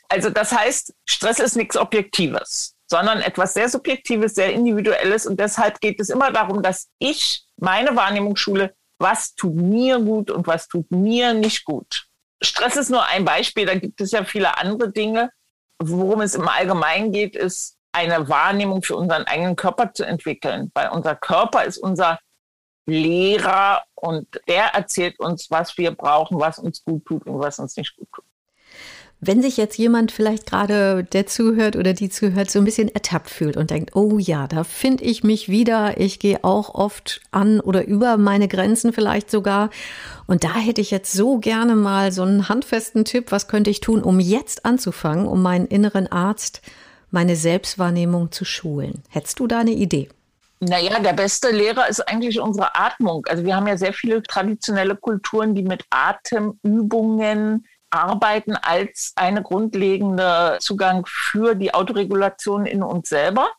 Also 0.09 0.31
das 0.31 0.51
heißt, 0.53 0.95
Stress 1.05 1.41
ist 1.41 1.57
nichts 1.57 1.77
Objektives 1.77 2.75
sondern 2.91 3.21
etwas 3.21 3.55
sehr 3.55 3.69
Subjektives, 3.69 4.35
sehr 4.35 4.53
Individuelles. 4.53 5.25
Und 5.27 5.39
deshalb 5.39 5.81
geht 5.81 6.01
es 6.01 6.11
immer 6.11 6.33
darum, 6.33 6.63
dass 6.63 6.89
ich 6.99 7.45
meine 7.57 7.95
Wahrnehmung 7.95 8.37
schule, 8.37 8.75
was 8.99 9.35
tut 9.35 9.55
mir 9.55 10.01
gut 10.01 10.31
und 10.31 10.47
was 10.47 10.67
tut 10.67 10.91
mir 10.91 11.33
nicht 11.33 11.65
gut. 11.65 12.07
Stress 12.43 12.77
ist 12.77 12.91
nur 12.91 13.05
ein 13.07 13.25
Beispiel, 13.25 13.67
da 13.67 13.75
gibt 13.75 14.01
es 14.01 14.11
ja 14.11 14.25
viele 14.25 14.59
andere 14.59 14.91
Dinge. 14.91 15.31
Worum 15.79 16.21
es 16.21 16.35
im 16.35 16.49
Allgemeinen 16.49 17.13
geht, 17.13 17.37
ist 17.37 17.77
eine 17.93 18.29
Wahrnehmung 18.29 18.83
für 18.83 18.97
unseren 18.97 19.25
eigenen 19.25 19.57
Körper 19.57 19.93
zu 19.93 20.05
entwickeln, 20.05 20.71
weil 20.75 20.91
unser 20.91 21.15
Körper 21.15 21.65
ist 21.65 21.79
unser 21.79 22.19
Lehrer 22.87 23.85
und 23.95 24.27
der 24.49 24.75
erzählt 24.75 25.19
uns, 25.21 25.51
was 25.51 25.79
wir 25.79 25.93
brauchen, 25.93 26.41
was 26.41 26.59
uns 26.59 26.83
gut 26.85 27.05
tut 27.07 27.27
und 27.27 27.39
was 27.39 27.59
uns 27.59 27.77
nicht 27.77 27.97
gut 27.97 28.09
tut. 28.13 28.25
Wenn 29.23 29.43
sich 29.43 29.59
jetzt 29.59 29.77
jemand 29.77 30.13
vielleicht 30.13 30.47
gerade, 30.47 31.05
der 31.05 31.27
zuhört 31.27 31.77
oder 31.77 31.93
die 31.93 32.09
zuhört, 32.09 32.51
so 32.51 32.59
ein 32.59 32.65
bisschen 32.65 32.89
ertappt 32.89 33.29
fühlt 33.29 33.59
und 33.59 33.71
denkt, 33.71 33.95
oh 33.95 34.19
ja, 34.19 34.47
da 34.47 34.65
finde 34.65 35.05
ich 35.05 35.23
mich 35.23 35.51
wieder, 35.51 36.01
ich 36.01 36.19
gehe 36.19 36.43
auch 36.43 36.75
oft 36.75 37.21
an 37.31 37.61
oder 37.61 37.87
über 37.87 38.17
meine 38.17 38.49
Grenzen 38.49 38.95
vielleicht 38.95 39.31
sogar. 39.31 39.69
Und 40.27 40.43
da 40.43 40.55
hätte 40.55 40.81
ich 40.81 40.91
jetzt 40.91 41.13
so 41.13 41.39
gerne 41.39 41.77
mal 41.77 42.13
so 42.13 42.23
einen 42.23 42.49
handfesten 42.49 43.05
Tipp, 43.05 43.31
was 43.31 43.47
könnte 43.47 43.69
ich 43.69 43.81
tun, 43.81 44.03
um 44.03 44.21
jetzt 44.21 44.65
anzufangen, 44.65 45.27
um 45.27 45.43
meinen 45.43 45.67
inneren 45.67 46.11
Arzt, 46.11 46.63
meine 47.11 47.37
Selbstwahrnehmung 47.37 48.33
zu 48.33 48.47
schulen. 48.47 49.03
Hättest 49.11 49.39
du 49.39 49.47
da 49.47 49.59
eine 49.59 49.73
Idee? 49.73 50.09
Naja, 50.61 50.99
der 50.99 51.13
beste 51.13 51.51
Lehrer 51.51 51.89
ist 51.89 52.01
eigentlich 52.09 52.41
unsere 52.41 52.75
Atmung. 52.75 53.27
Also 53.27 53.45
wir 53.45 53.55
haben 53.55 53.67
ja 53.67 53.77
sehr 53.77 53.93
viele 53.93 54.23
traditionelle 54.23 54.97
Kulturen, 54.97 55.55
die 55.55 55.63
mit 55.63 55.85
Atemübungen 55.91 57.67
Arbeiten 57.91 58.57
als 58.57 59.13
eine 59.17 59.43
grundlegende 59.43 60.59
Zugang 60.61 61.05
für 61.07 61.55
die 61.55 61.75
Autoregulation 61.75 62.67
in 62.67 62.83
uns 62.83 63.09
selber. 63.09 63.51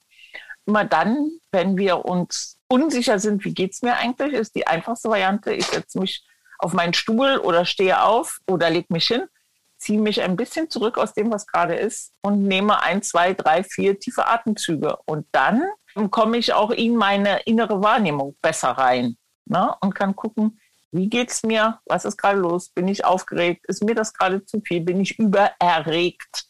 Immer 0.66 0.86
dann, 0.86 1.32
wenn 1.52 1.78
wir 1.78 2.06
uns 2.06 2.58
unsicher 2.68 3.20
sind, 3.20 3.44
wie 3.46 3.54
geht 3.54 3.74
es 3.74 3.82
mir 3.82 3.98
eigentlich, 3.98 4.34
ist 4.34 4.56
die 4.56 4.68
einfachste 4.68 5.10
Variante, 5.10 5.54
ich 5.54 5.66
setze 5.66 6.00
mich 6.00 6.24
auf 6.60 6.74
meinen 6.74 6.94
Stuhl 6.94 7.38
oder 7.38 7.66
stehe 7.66 8.04
auf 8.04 8.40
oder 8.48 8.70
lege 8.70 8.94
mich 8.94 9.08
hin, 9.08 9.24
ziehe 9.78 10.00
mich 10.00 10.22
ein 10.22 10.36
bisschen 10.36 10.70
zurück 10.70 10.98
aus 10.98 11.14
dem, 11.14 11.32
was 11.32 11.48
gerade 11.48 11.76
ist 11.76 12.14
und 12.22 12.44
nehme 12.44 12.82
ein, 12.84 13.02
zwei, 13.02 13.34
drei, 13.34 13.64
vier 13.64 14.00
tiefe 14.00 14.28
Atemzüge. 14.28 14.98
Und 15.06 15.26
dann 15.32 15.64
komme 16.12 16.38
ich 16.38 16.54
auch 16.54 16.70
in 16.70 16.96
meine 16.96 17.40
innere 17.42 17.82
Wahrnehmung 17.82 18.38
besser 18.42 18.70
rein 18.70 19.18
ne? 19.46 19.76
und 19.82 19.96
kann 19.96 20.16
gucken, 20.16 20.60
wie 20.92 21.10
geht 21.10 21.32
es 21.32 21.44
mir? 21.44 21.80
Was 21.86 22.06
ist 22.06 22.18
gerade 22.18 22.40
los? 22.40 22.70
Bin 22.70 22.88
ich 22.88 23.06
aufgeregt? 23.06 23.66
Ist 23.68 23.84
mir 23.84 23.96
das 23.96 24.14
gerade 24.14 24.46
zu 24.46 24.62
viel? 24.62 24.82
Bin 24.82 25.00
ich 25.00 25.18
übererregt? 25.18 26.46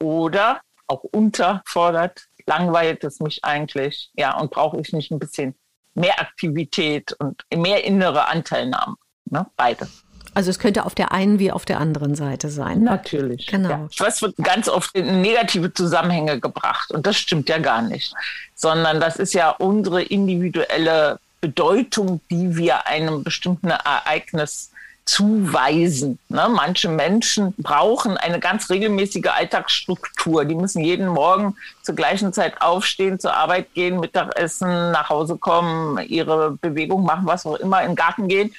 Oder 0.00 0.60
auch 0.86 1.04
unterfordert? 1.04 2.26
Langweilt 2.46 3.04
es 3.04 3.20
mich 3.20 3.44
eigentlich? 3.44 4.10
Ja, 4.14 4.38
und 4.38 4.50
brauche 4.50 4.80
ich 4.80 4.92
nicht 4.92 5.10
ein 5.10 5.18
bisschen 5.18 5.54
mehr 5.94 6.20
Aktivität 6.20 7.12
und 7.18 7.44
mehr 7.54 7.84
innere 7.84 8.28
Anteilnahme? 8.28 8.96
Ne? 9.26 9.46
Beide. 9.56 9.88
Also 10.32 10.50
es 10.50 10.58
könnte 10.58 10.86
auf 10.86 10.94
der 10.94 11.12
einen 11.12 11.38
wie 11.38 11.50
auf 11.50 11.64
der 11.64 11.80
anderen 11.80 12.14
Seite 12.14 12.50
sein. 12.50 12.84
Natürlich. 12.84 13.48
Genau. 13.48 13.68
Ja. 13.68 13.88
Was 13.98 14.22
wird 14.22 14.36
ganz 14.36 14.68
oft 14.68 14.94
in 14.94 15.20
negative 15.20 15.74
Zusammenhänge 15.74 16.38
gebracht 16.38 16.92
und 16.92 17.06
das 17.06 17.16
stimmt 17.16 17.48
ja 17.48 17.58
gar 17.58 17.82
nicht, 17.82 18.14
sondern 18.54 19.00
das 19.00 19.16
ist 19.16 19.34
ja 19.34 19.50
unsere 19.50 20.02
individuelle 20.02 21.18
Bedeutung, 21.40 22.20
die 22.30 22.56
wir 22.56 22.86
einem 22.86 23.24
bestimmten 23.24 23.70
Ereignis 23.70 24.70
zuweisen. 25.04 26.18
Ne? 26.28 26.48
Manche 26.48 26.88
Menschen 26.88 27.54
brauchen 27.58 28.16
eine 28.16 28.38
ganz 28.38 28.70
regelmäßige 28.70 29.26
Alltagsstruktur. 29.26 30.44
Die 30.44 30.54
müssen 30.54 30.84
jeden 30.84 31.08
Morgen 31.08 31.56
zur 31.82 31.96
gleichen 31.96 32.32
Zeit 32.32 32.60
aufstehen, 32.62 33.18
zur 33.18 33.34
Arbeit 33.34 33.74
gehen, 33.74 33.98
Mittagessen, 33.98 34.92
nach 34.92 35.08
Hause 35.08 35.36
kommen, 35.36 35.98
ihre 36.06 36.52
Bewegung 36.52 37.04
machen, 37.04 37.26
was 37.26 37.44
auch 37.44 37.56
immer, 37.56 37.80
in 37.82 37.90
den 37.90 37.96
Garten 37.96 38.28
gehen. 38.28 38.54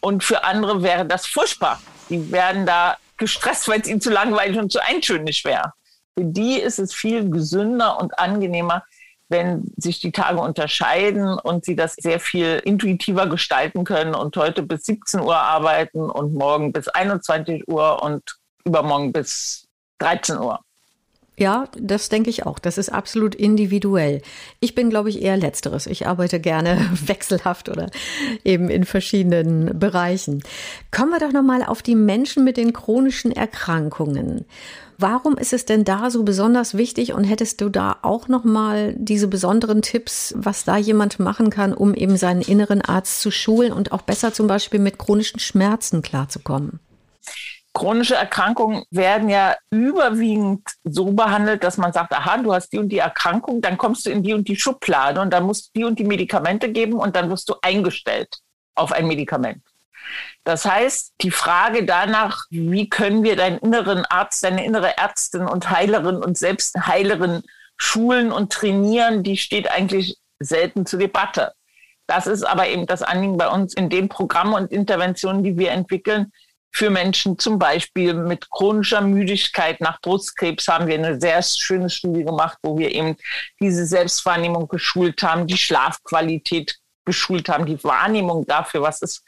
Und 0.00 0.24
für 0.24 0.44
andere 0.44 0.82
wäre 0.82 1.04
das 1.04 1.26
furchtbar. 1.26 1.80
Die 2.08 2.32
werden 2.32 2.64
da 2.64 2.96
gestresst, 3.18 3.68
weil 3.68 3.80
es 3.80 3.88
ihnen 3.88 4.00
zu 4.00 4.10
langweilig 4.10 4.58
und 4.58 4.72
zu 4.72 4.80
eintönig 4.80 5.44
wäre. 5.44 5.74
Für 6.16 6.24
die 6.24 6.58
ist 6.58 6.78
es 6.78 6.94
viel 6.94 7.28
gesünder 7.30 8.00
und 8.00 8.18
angenehmer, 8.18 8.82
wenn 9.32 9.64
sich 9.76 9.98
die 9.98 10.12
Tage 10.12 10.38
unterscheiden 10.38 11.36
und 11.38 11.64
sie 11.64 11.74
das 11.74 11.94
sehr 11.94 12.20
viel 12.20 12.60
intuitiver 12.64 13.26
gestalten 13.26 13.82
können 13.82 14.14
und 14.14 14.36
heute 14.36 14.62
bis 14.62 14.84
17 14.84 15.20
Uhr 15.20 15.36
arbeiten 15.36 16.08
und 16.08 16.34
morgen 16.34 16.72
bis 16.72 16.86
21 16.86 17.66
Uhr 17.66 18.00
und 18.02 18.22
übermorgen 18.64 19.12
bis 19.12 19.66
13 19.98 20.38
Uhr. 20.38 20.60
Ja, 21.42 21.64
das 21.76 22.08
denke 22.08 22.30
ich 22.30 22.46
auch. 22.46 22.60
Das 22.60 22.78
ist 22.78 22.88
absolut 22.88 23.34
individuell. 23.34 24.22
Ich 24.60 24.76
bin, 24.76 24.90
glaube 24.90 25.08
ich, 25.08 25.20
eher 25.20 25.36
letzteres. 25.36 25.88
Ich 25.88 26.06
arbeite 26.06 26.38
gerne 26.38 26.88
wechselhaft 27.06 27.68
oder 27.68 27.90
eben 28.44 28.70
in 28.70 28.84
verschiedenen 28.84 29.76
Bereichen. 29.76 30.44
Kommen 30.92 31.10
wir 31.10 31.18
doch 31.18 31.32
noch 31.32 31.42
mal 31.42 31.64
auf 31.64 31.82
die 31.82 31.96
Menschen 31.96 32.44
mit 32.44 32.56
den 32.56 32.72
chronischen 32.72 33.32
Erkrankungen. 33.32 34.44
Warum 34.98 35.36
ist 35.36 35.52
es 35.52 35.64
denn 35.64 35.82
da 35.82 36.10
so 36.10 36.22
besonders 36.22 36.76
wichtig 36.76 37.12
und 37.12 37.24
hättest 37.24 37.60
du 37.60 37.70
da 37.70 37.96
auch 38.02 38.28
noch 38.28 38.44
mal 38.44 38.94
diese 38.96 39.26
besonderen 39.26 39.82
Tipps, 39.82 40.32
was 40.36 40.62
da 40.62 40.76
jemand 40.76 41.18
machen 41.18 41.50
kann, 41.50 41.74
um 41.74 41.92
eben 41.92 42.16
seinen 42.16 42.42
inneren 42.42 42.82
Arzt 42.82 43.20
zu 43.20 43.32
schulen 43.32 43.72
und 43.72 43.90
auch 43.90 44.02
besser 44.02 44.32
zum 44.32 44.46
Beispiel 44.46 44.78
mit 44.78 44.96
chronischen 44.96 45.40
Schmerzen 45.40 46.02
klarzukommen? 46.02 46.78
Chronische 47.74 48.14
Erkrankungen 48.14 48.84
werden 48.90 49.30
ja 49.30 49.56
überwiegend 49.70 50.62
so 50.84 51.12
behandelt, 51.12 51.64
dass 51.64 51.78
man 51.78 51.92
sagt, 51.92 52.12
aha, 52.12 52.36
du 52.38 52.52
hast 52.52 52.70
die 52.72 52.78
und 52.78 52.90
die 52.90 52.98
Erkrankung, 52.98 53.62
dann 53.62 53.78
kommst 53.78 54.04
du 54.04 54.10
in 54.10 54.22
die 54.22 54.34
und 54.34 54.46
die 54.46 54.56
Schublade 54.56 55.20
und 55.20 55.30
dann 55.30 55.44
musst 55.44 55.68
du 55.68 55.80
die 55.80 55.84
und 55.84 55.98
die 55.98 56.04
Medikamente 56.04 56.70
geben 56.70 56.94
und 56.94 57.16
dann 57.16 57.30
wirst 57.30 57.48
du 57.48 57.54
eingestellt 57.62 58.28
auf 58.74 58.92
ein 58.92 59.06
Medikament. 59.06 59.62
Das 60.44 60.64
heißt, 60.64 61.14
die 61.20 61.30
Frage 61.30 61.86
danach, 61.86 62.44
wie 62.50 62.88
können 62.88 63.22
wir 63.22 63.36
deinen 63.36 63.58
inneren 63.58 64.04
Arzt, 64.04 64.42
deine 64.44 64.64
innere 64.64 64.98
Ärztin 64.98 65.42
und 65.42 65.70
Heilerin 65.70 66.16
und 66.16 66.36
Selbstheilerin 66.36 67.42
schulen 67.76 68.32
und 68.32 68.52
trainieren, 68.52 69.22
die 69.22 69.36
steht 69.36 69.70
eigentlich 69.70 70.18
selten 70.40 70.84
zur 70.86 70.98
Debatte. 70.98 71.52
Das 72.06 72.26
ist 72.26 72.42
aber 72.42 72.68
eben 72.68 72.86
das 72.86 73.02
Anliegen 73.02 73.36
bei 73.36 73.48
uns 73.48 73.74
in 73.74 73.88
den 73.88 74.08
Programmen 74.08 74.54
und 74.54 74.72
Interventionen, 74.72 75.44
die 75.44 75.56
wir 75.56 75.70
entwickeln. 75.70 76.32
Für 76.74 76.90
Menschen 76.90 77.38
zum 77.38 77.58
Beispiel 77.58 78.14
mit 78.14 78.50
chronischer 78.50 79.02
Müdigkeit 79.02 79.80
nach 79.80 80.00
Brustkrebs 80.00 80.68
haben 80.68 80.86
wir 80.86 80.94
eine 80.94 81.20
sehr 81.20 81.42
schöne 81.42 81.90
Studie 81.90 82.24
gemacht, 82.24 82.58
wo 82.62 82.78
wir 82.78 82.90
eben 82.90 83.16
diese 83.60 83.84
Selbstwahrnehmung 83.84 84.68
geschult 84.68 85.22
haben, 85.22 85.46
die 85.46 85.58
Schlafqualität 85.58 86.78
geschult 87.04 87.48
haben, 87.48 87.66
die 87.66 87.82
Wahrnehmung 87.84 88.46
dafür, 88.46 88.82
was 88.82 89.02
ist 89.02 89.22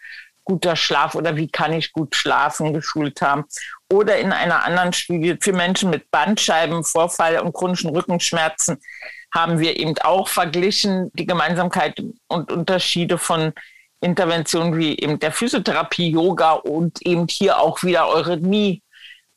guter 0.44 0.76
Schlaf 0.76 1.14
oder 1.14 1.36
wie 1.36 1.48
kann 1.48 1.72
ich 1.72 1.92
gut 1.92 2.14
schlafen 2.14 2.72
geschult 2.72 3.20
haben. 3.22 3.44
Oder 3.90 4.18
in 4.18 4.32
einer 4.32 4.64
anderen 4.64 4.92
Studie 4.92 5.36
für 5.40 5.52
Menschen 5.52 5.90
mit 5.90 6.10
Bandscheibenvorfall 6.10 7.40
und 7.40 7.54
chronischen 7.54 7.90
Rückenschmerzen 7.90 8.78
haben 9.32 9.58
wir 9.58 9.76
eben 9.78 9.98
auch 9.98 10.28
verglichen 10.28 11.10
die 11.14 11.26
Gemeinsamkeit 11.26 12.00
und 12.28 12.52
Unterschiede 12.52 13.18
von 13.18 13.52
Interventionen 14.04 14.76
wie 14.76 14.98
eben 14.98 15.18
der 15.18 15.32
Physiotherapie, 15.32 16.10
Yoga 16.10 16.52
und 16.52 17.00
eben 17.06 17.26
hier 17.28 17.58
auch 17.58 17.82
wieder 17.82 18.08
Eurythmie. 18.08 18.82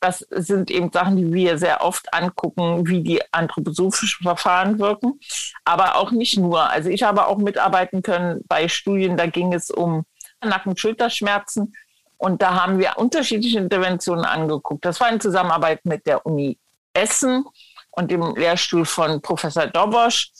Das 0.00 0.18
sind 0.30 0.70
eben 0.70 0.92
Sachen, 0.92 1.16
die 1.16 1.32
wir 1.32 1.58
sehr 1.58 1.82
oft 1.82 2.12
angucken, 2.14 2.86
wie 2.86 3.02
die 3.02 3.20
anthroposophischen 3.32 4.22
Verfahren 4.22 4.78
wirken, 4.78 5.18
aber 5.64 5.96
auch 5.96 6.12
nicht 6.12 6.38
nur. 6.38 6.70
Also 6.70 6.88
ich 6.88 7.02
habe 7.02 7.26
auch 7.26 7.38
mitarbeiten 7.38 8.02
können 8.02 8.42
bei 8.46 8.68
Studien, 8.68 9.16
da 9.16 9.26
ging 9.26 9.52
es 9.52 9.70
um 9.70 10.04
Nacken-Schulterschmerzen. 10.44 11.74
Und 12.16 12.42
da 12.42 12.54
haben 12.54 12.78
wir 12.78 12.98
unterschiedliche 12.98 13.58
Interventionen 13.58 14.24
angeguckt. 14.24 14.84
Das 14.84 15.00
war 15.00 15.10
in 15.10 15.20
Zusammenarbeit 15.20 15.84
mit 15.84 16.06
der 16.06 16.26
Uni 16.26 16.58
Essen 16.92 17.44
und 17.92 18.10
dem 18.10 18.34
Lehrstuhl 18.34 18.84
von 18.84 19.22
Professor 19.22 19.66
Dobosch. 19.66 20.30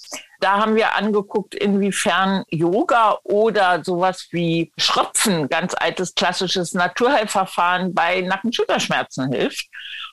Da 0.40 0.58
haben 0.58 0.76
wir 0.76 0.94
angeguckt, 0.94 1.54
inwiefern 1.54 2.44
Yoga 2.48 3.18
oder 3.24 3.82
sowas 3.84 4.28
wie 4.30 4.72
Schröpfen, 4.78 5.48
ganz 5.48 5.74
altes 5.74 6.14
klassisches 6.14 6.74
Naturheilverfahren 6.74 7.92
bei 7.92 8.20
Nacken-Schulterschmerzen 8.20 9.32
hilft. 9.32 9.66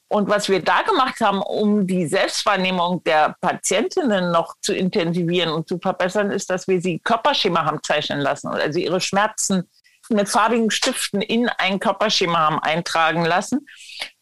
Und 0.08 0.30
was 0.30 0.50
wir 0.50 0.64
da 0.64 0.82
gemacht 0.82 1.20
haben, 1.22 1.42
um 1.42 1.86
die 1.86 2.08
Selbstwahrnehmung 2.08 3.04
der 3.04 3.36
Patientinnen 3.42 4.32
noch 4.32 4.56
zu 4.62 4.74
intensivieren 4.74 5.52
und 5.52 5.68
zu 5.68 5.80
verbessern, 5.80 6.32
ist, 6.32 6.50
dass 6.50 6.68
wir 6.68 6.82
sie 6.82 7.00
Körperschema 7.00 7.66
haben 7.66 7.82
zeichnen 7.84 8.20
lassen, 8.20 8.48
also 8.48 8.80
ihre 8.80 9.02
Schmerzen 9.02 9.70
mit 10.10 10.30
farbigen 10.30 10.72
Stiften 10.72 11.22
in 11.22 11.50
ein 11.50 11.80
Körperschema 11.80 12.38
haben 12.38 12.60
eintragen 12.60 13.26
lassen 13.26 13.68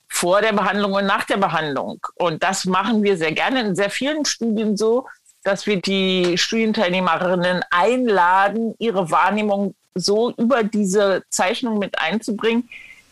vor 0.07 0.41
der 0.41 0.53
Behandlung 0.53 0.93
und 0.93 1.05
nach 1.05 1.25
der 1.25 1.37
Behandlung. 1.37 1.99
Und 2.15 2.43
das 2.43 2.65
machen 2.65 3.03
wir 3.03 3.17
sehr 3.17 3.31
gerne 3.31 3.61
in 3.61 3.75
sehr 3.75 3.89
vielen 3.89 4.25
Studien 4.25 4.77
so, 4.77 5.07
dass 5.43 5.65
wir 5.67 5.81
die 5.81 6.37
Studienteilnehmerinnen 6.37 7.63
einladen, 7.69 8.75
ihre 8.79 9.11
Wahrnehmung 9.11 9.75
so 9.95 10.31
über 10.31 10.63
diese 10.63 11.23
Zeichnung 11.29 11.79
mit 11.79 11.99
einzubringen, 11.99 12.69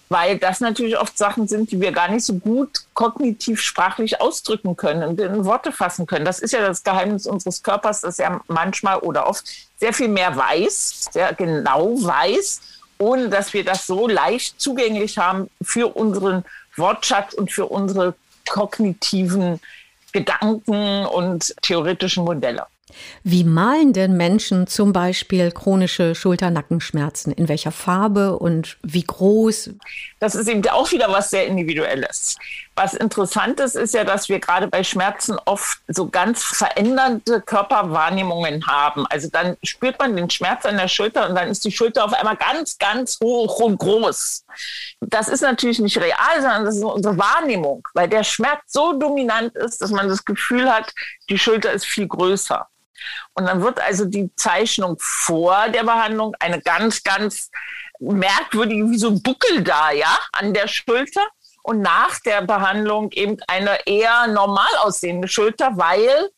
weil 0.10 0.38
das 0.38 0.60
natürlich 0.60 0.98
oft 0.98 1.18
Sachen 1.18 1.48
sind, 1.48 1.72
die 1.72 1.80
wir 1.80 1.92
gar 1.92 2.10
nicht 2.10 2.26
so 2.26 2.34
gut 2.34 2.82
kognitiv 2.94 3.62
sprachlich 3.62 4.20
ausdrücken 4.20 4.76
können 4.76 5.04
und 5.04 5.20
in 5.20 5.46
Worte 5.46 5.72
fassen 5.72 6.06
können. 6.06 6.26
Das 6.26 6.40
ist 6.40 6.52
ja 6.52 6.60
das 6.60 6.84
Geheimnis 6.84 7.28
unseres 7.28 7.64
Körpers, 7.64 8.02
dass 8.02 8.20
er 8.20 8.42
manchmal 8.48 8.98
oder 9.00 9.28
oft 9.28 9.46
sehr 9.78 9.94
viel 9.94 10.10
mehr 10.10 10.36
weiß, 10.36 11.08
sehr 11.12 11.34
genau 11.34 11.96
weiß, 12.04 12.62
ohne 12.98 13.30
dass 13.30 13.54
wir 13.54 13.64
das 13.64 13.88
so 13.88 14.08
leicht 14.08 14.60
zugänglich 14.60 15.18
haben 15.18 15.50
für 15.62 15.96
unseren 15.96 16.44
Wortschatz 16.76 17.34
und 17.34 17.52
für 17.52 17.68
unsere 17.68 18.14
kognitiven 18.50 19.62
Gedanken 20.12 21.06
und 21.06 21.54
theoretischen 21.62 22.24
Modelle. 22.24 22.66
Wie 23.24 23.44
malen 23.44 23.94
denn 23.94 24.18
Menschen 24.18 24.68
zum 24.68 24.94
Beispiel 24.94 25.52
chronische 25.52 26.16
Schulter-Nackenschmerzen? 26.16 27.32
In 27.32 27.50
welcher 27.50 27.72
Farbe 27.72 28.38
und 28.38 28.78
wie 28.84 29.04
groß? 29.04 29.72
Das 30.20 30.36
ist 30.36 30.48
eben 30.48 30.68
auch 30.70 30.92
wieder 30.92 31.12
was 31.12 31.30
sehr 31.30 31.48
Individuelles. 31.48 32.38
Was 32.76 32.94
interessant 32.94 33.60
ist, 33.60 33.76
ist 33.76 33.94
ja, 33.94 34.04
dass 34.04 34.30
wir 34.30 34.40
gerade 34.40 34.68
bei 34.68 34.84
Schmerzen 34.84 35.38
oft 35.46 35.80
so 35.88 36.10
ganz 36.10 36.44
veränderte 36.44 37.42
Körperwahrnehmungen 37.42 38.66
haben. 38.66 39.06
Also 39.08 39.30
dann 39.30 39.58
spürt 39.64 40.00
man 40.00 40.16
den 40.16 40.30
Schmerz 40.30 40.66
an 40.66 40.78
der 40.78 40.88
Schulter 40.88 41.28
und 41.30 41.36
dann 41.36 41.50
ist 41.50 41.66
die 41.66 41.72
Schulter 41.72 42.06
auf 42.06 42.14
einmal 42.14 42.38
ganz, 42.38 42.78
ganz 42.78 43.20
hoch 43.22 43.60
und 43.60 43.78
groß. 43.78 44.46
Das 45.02 45.28
ist 45.28 45.42
natürlich 45.42 45.80
nicht 45.80 45.98
real, 45.98 46.36
sondern 46.36 46.66
das 46.66 46.78
ist 46.78 46.84
unsere 46.84 47.18
Wahrnehmung, 47.18 47.88
weil 47.94 48.08
der 48.08 48.24
Schmerz 48.24 48.62
so 48.68 48.94
dominant 48.94 49.56
ist, 49.56 49.82
dass 49.82 49.92
man 49.92 50.08
das 50.08 50.24
Gefühl 50.24 50.72
hat, 50.72 50.94
die 51.30 51.38
Schulter 51.38 51.72
ist 51.72 51.86
viel 51.86 52.08
größer. 52.08 52.68
Und 53.34 53.46
dann 53.46 53.62
wird 53.62 53.80
also 53.80 54.06
die 54.06 54.34
Zeichnung 54.36 54.98
vor 55.00 55.70
der 55.70 55.84
Behandlung 55.84 56.36
eine 56.40 56.62
ganz, 56.62 57.04
ganz 57.04 57.50
merkwürdige, 58.00 58.90
wie 58.90 58.98
so 58.98 59.10
ein 59.10 59.22
Buckel 59.22 59.64
da, 59.64 59.92
ja, 59.92 60.20
an 60.34 60.54
der 60.54 60.68
Schulter. 60.68 61.26
Und 61.64 61.82
nach 61.82 62.20
der 62.20 62.42
Behandlung 62.42 63.12
eben 63.12 63.38
eine 63.48 63.86
eher 63.86 64.28
normal 64.28 64.76
aussehende 64.80 65.28
Schulter, 65.28 65.72
weil 65.76 66.30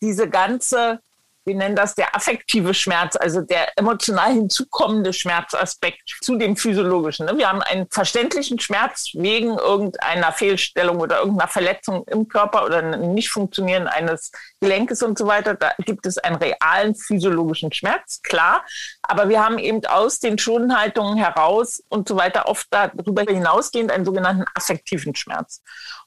diese 0.00 0.28
ganze 0.28 1.00
wir 1.44 1.56
nennen 1.56 1.74
das 1.74 1.94
der 1.94 2.14
affektive 2.14 2.72
Schmerz, 2.72 3.16
also 3.16 3.40
der 3.40 3.76
emotional 3.76 4.32
hinzukommende 4.32 5.12
Schmerzaspekt 5.12 6.18
zu 6.20 6.36
dem 6.36 6.56
physiologischen. 6.56 7.26
Ne? 7.26 7.36
Wir 7.36 7.48
haben 7.48 7.62
einen 7.62 7.86
verständlichen 7.90 8.60
Schmerz 8.60 9.10
wegen 9.14 9.58
irgendeiner 9.58 10.32
Fehlstellung 10.32 11.00
oder 11.00 11.18
irgendeiner 11.18 11.48
Verletzung 11.48 12.04
im 12.06 12.28
Körper 12.28 12.64
oder 12.64 12.82
nicht 12.96 13.30
funktionieren 13.30 13.88
eines 13.88 14.30
Gelenkes 14.60 15.02
und 15.02 15.18
so 15.18 15.26
weiter. 15.26 15.54
Da 15.54 15.72
gibt 15.78 16.06
es 16.06 16.18
einen 16.18 16.36
realen 16.36 16.94
physiologischen 16.94 17.72
Schmerz, 17.72 18.20
klar. 18.22 18.64
Aber 19.02 19.28
wir 19.28 19.44
haben 19.44 19.58
eben 19.58 19.84
aus 19.86 20.20
den 20.20 20.38
Schonhaltungen 20.38 21.16
heraus 21.16 21.82
und 21.88 22.08
so 22.08 22.16
weiter 22.16 22.46
oft 22.46 22.66
darüber 22.70 23.22
hinausgehend 23.22 23.90
einen 23.90 24.04
sogenannten 24.04 24.44
affektiven 24.54 25.14
Schmerz. 25.16 25.60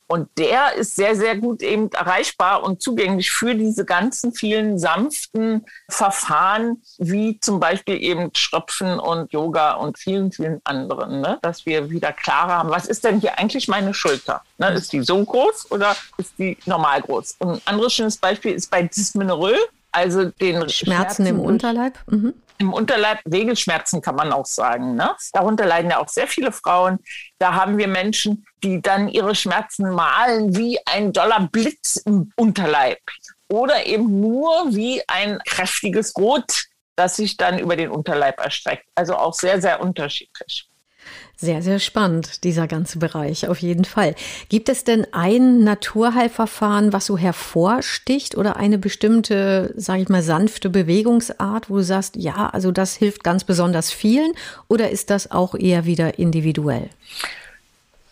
Und 0.07 0.29
der 0.37 0.73
ist 0.73 0.95
sehr, 0.95 1.15
sehr 1.15 1.35
gut 1.35 1.63
eben 1.63 1.91
erreichbar 1.91 2.63
und 2.63 2.81
zugänglich 2.81 3.31
für 3.31 3.55
diese 3.55 3.85
ganzen 3.85 4.33
vielen 4.33 4.77
sanften 4.77 5.65
Verfahren, 5.89 6.83
wie 6.99 7.39
zum 7.39 7.59
Beispiel 7.59 8.01
eben 8.01 8.29
Schröpfen 8.35 8.99
und 8.99 9.33
Yoga 9.33 9.73
und 9.73 9.97
vielen, 9.97 10.31
vielen 10.31 10.61
anderen, 10.63 11.21
ne? 11.21 11.39
dass 11.41 11.65
wir 11.65 11.89
wieder 11.89 12.13
klarer 12.13 12.53
haben, 12.53 12.69
was 12.69 12.85
ist 12.85 13.03
denn 13.03 13.19
hier 13.19 13.39
eigentlich 13.39 13.67
meine 13.67 13.95
Schulter? 13.95 14.41
Ne? 14.59 14.73
Ist 14.73 14.93
die 14.93 15.01
so 15.01 15.23
groß 15.23 15.71
oder 15.71 15.95
ist 16.17 16.37
die 16.37 16.57
normal 16.65 17.01
groß? 17.01 17.37
Und 17.39 17.49
ein 17.49 17.61
anderes 17.65 17.93
schönes 17.93 18.17
Beispiel 18.17 18.53
ist 18.53 18.69
bei 18.69 18.83
Dysmenorrhoe, 18.83 19.57
also 19.91 20.25
den 20.25 20.69
Schmerzen, 20.69 20.85
Schmerzen 20.85 21.25
im 21.25 21.39
Unterleib. 21.39 21.97
Mhm 22.07 22.35
im 22.57 22.73
Unterleib 22.73 23.19
Regelschmerzen 23.31 24.01
kann 24.01 24.15
man 24.15 24.31
auch 24.31 24.45
sagen. 24.45 24.95
Ne? 24.95 25.15
Darunter 25.33 25.65
leiden 25.65 25.91
ja 25.91 25.99
auch 25.99 26.09
sehr 26.09 26.27
viele 26.27 26.51
Frauen. 26.51 26.99
Da 27.37 27.53
haben 27.53 27.77
wir 27.77 27.87
Menschen, 27.87 28.45
die 28.63 28.81
dann 28.81 29.07
ihre 29.07 29.35
Schmerzen 29.35 29.89
malen 29.89 30.55
wie 30.55 30.79
ein 30.85 31.13
doller 31.13 31.47
Blitz 31.51 31.97
im 31.97 32.31
Unterleib 32.35 32.99
oder 33.49 33.85
eben 33.85 34.21
nur 34.21 34.67
wie 34.69 35.01
ein 35.07 35.39
kräftiges 35.45 36.15
Rot, 36.17 36.65
das 36.95 37.17
sich 37.17 37.37
dann 37.37 37.59
über 37.59 37.75
den 37.75 37.89
Unterleib 37.89 38.39
erstreckt. 38.39 38.87
Also 38.95 39.15
auch 39.15 39.33
sehr, 39.33 39.61
sehr 39.61 39.81
unterschiedlich. 39.81 40.67
Sehr, 41.37 41.61
sehr 41.61 41.79
spannend, 41.79 42.45
dieser 42.45 42.65
ganze 42.65 42.97
Bereich, 42.97 43.49
auf 43.49 43.57
jeden 43.59 43.83
Fall. 43.83 44.15
Gibt 44.47 44.69
es 44.69 44.85
denn 44.85 45.05
ein 45.11 45.63
Naturheilverfahren, 45.63 46.93
was 46.93 47.07
so 47.07 47.17
hervorsticht 47.17 48.37
oder 48.37 48.55
eine 48.55 48.77
bestimmte, 48.77 49.73
sage 49.75 50.03
ich 50.03 50.09
mal, 50.09 50.23
sanfte 50.23 50.69
Bewegungsart, 50.69 51.69
wo 51.69 51.75
du 51.75 51.83
sagst, 51.83 52.15
ja, 52.15 52.49
also 52.51 52.71
das 52.71 52.95
hilft 52.95 53.23
ganz 53.23 53.43
besonders 53.43 53.91
vielen 53.91 54.31
oder 54.69 54.91
ist 54.91 55.09
das 55.09 55.29
auch 55.29 55.55
eher 55.55 55.85
wieder 55.85 56.19
individuell? 56.19 56.89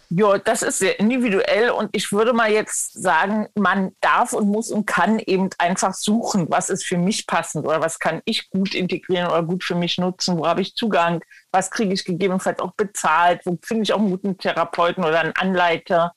Ja, 0.10 0.38
das 0.38 0.62
ist 0.62 0.78
sehr 0.78 1.00
individuell 1.00 1.72
und 1.72 1.90
ich 1.92 2.12
würde 2.12 2.34
mal 2.34 2.52
jetzt 2.52 2.94
sagen, 2.94 3.48
man 3.56 3.96
darf 4.00 4.34
und 4.34 4.48
muss 4.48 4.70
und 4.70 4.86
kann 4.86 5.18
eben 5.18 5.50
einfach 5.58 5.94
suchen, 5.94 6.46
was 6.50 6.70
ist 6.70 6.86
für 6.86 6.98
mich 6.98 7.26
passend 7.26 7.66
oder 7.66 7.82
was 7.82 7.98
kann 7.98 8.22
ich 8.26 8.50
gut 8.52 8.76
integrieren 8.76 9.28
oder 9.28 9.42
gut 9.42 9.64
für 9.64 9.74
mich 9.74 9.98
nutzen, 9.98 10.38
wo 10.38 10.46
habe 10.46 10.62
ich 10.62 10.76
Zugang, 10.76 11.24
was 11.52 11.72
kriege 11.72 11.94
ich 11.94 12.06
gegebenenfalls 12.06 12.60
auch 12.60 12.74
bezahlt, 12.74 13.42
wo 13.46 13.58
finde 13.64 13.84
ich 13.84 13.94
auch 13.94 14.00
einen 14.00 14.12
guten 14.12 14.38
Therapeuten 14.38 15.04
oder 15.04 15.20
einen 15.20 15.34
Anleiter 15.36 16.14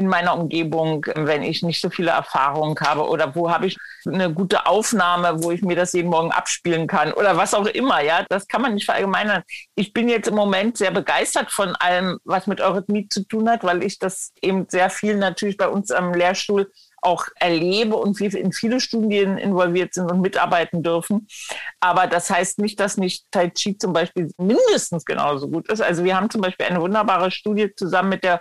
in 0.00 0.08
meiner 0.08 0.34
Umgebung, 0.34 1.04
wenn 1.14 1.42
ich 1.42 1.62
nicht 1.62 1.80
so 1.80 1.90
viele 1.90 2.10
Erfahrungen 2.10 2.74
habe 2.80 3.06
oder 3.06 3.34
wo 3.34 3.50
habe 3.50 3.66
ich 3.66 3.76
eine 4.06 4.32
gute 4.32 4.66
Aufnahme, 4.66 5.42
wo 5.42 5.50
ich 5.50 5.60
mir 5.60 5.76
das 5.76 5.92
jeden 5.92 6.08
Morgen 6.08 6.32
abspielen 6.32 6.86
kann 6.86 7.12
oder 7.12 7.36
was 7.36 7.52
auch 7.52 7.66
immer, 7.66 8.00
ja, 8.00 8.24
das 8.30 8.48
kann 8.48 8.62
man 8.62 8.72
nicht 8.72 8.86
verallgemeinern. 8.86 9.42
Ich 9.74 9.92
bin 9.92 10.08
jetzt 10.08 10.26
im 10.26 10.34
Moment 10.34 10.78
sehr 10.78 10.90
begeistert 10.90 11.52
von 11.52 11.76
allem, 11.76 12.18
was 12.24 12.46
mit 12.46 12.62
Eurythmie 12.62 13.08
zu 13.08 13.24
tun 13.24 13.50
hat, 13.50 13.62
weil 13.62 13.84
ich 13.84 13.98
das 13.98 14.32
eben 14.40 14.66
sehr 14.70 14.88
viel 14.88 15.16
natürlich 15.16 15.58
bei 15.58 15.68
uns 15.68 15.90
am 15.90 16.14
Lehrstuhl 16.14 16.70
auch 17.02 17.26
erlebe 17.36 17.96
und 17.96 18.20
wir 18.20 18.34
in 18.34 18.52
viele 18.52 18.80
Studien 18.80 19.38
involviert 19.38 19.94
sind 19.94 20.10
und 20.10 20.20
mitarbeiten 20.20 20.82
dürfen. 20.82 21.28
Aber 21.80 22.06
das 22.06 22.30
heißt 22.30 22.58
nicht, 22.58 22.78
dass 22.78 22.96
nicht 22.96 23.24
Tai 23.30 23.50
Chi 23.50 23.76
zum 23.78 23.92
Beispiel 23.92 24.30
mindestens 24.38 25.04
genauso 25.04 25.48
gut 25.48 25.70
ist. 25.70 25.80
Also 25.80 26.04
wir 26.04 26.16
haben 26.16 26.30
zum 26.30 26.42
Beispiel 26.42 26.66
eine 26.66 26.80
wunderbare 26.80 27.30
Studie 27.30 27.74
zusammen 27.74 28.10
mit 28.10 28.24
der 28.24 28.40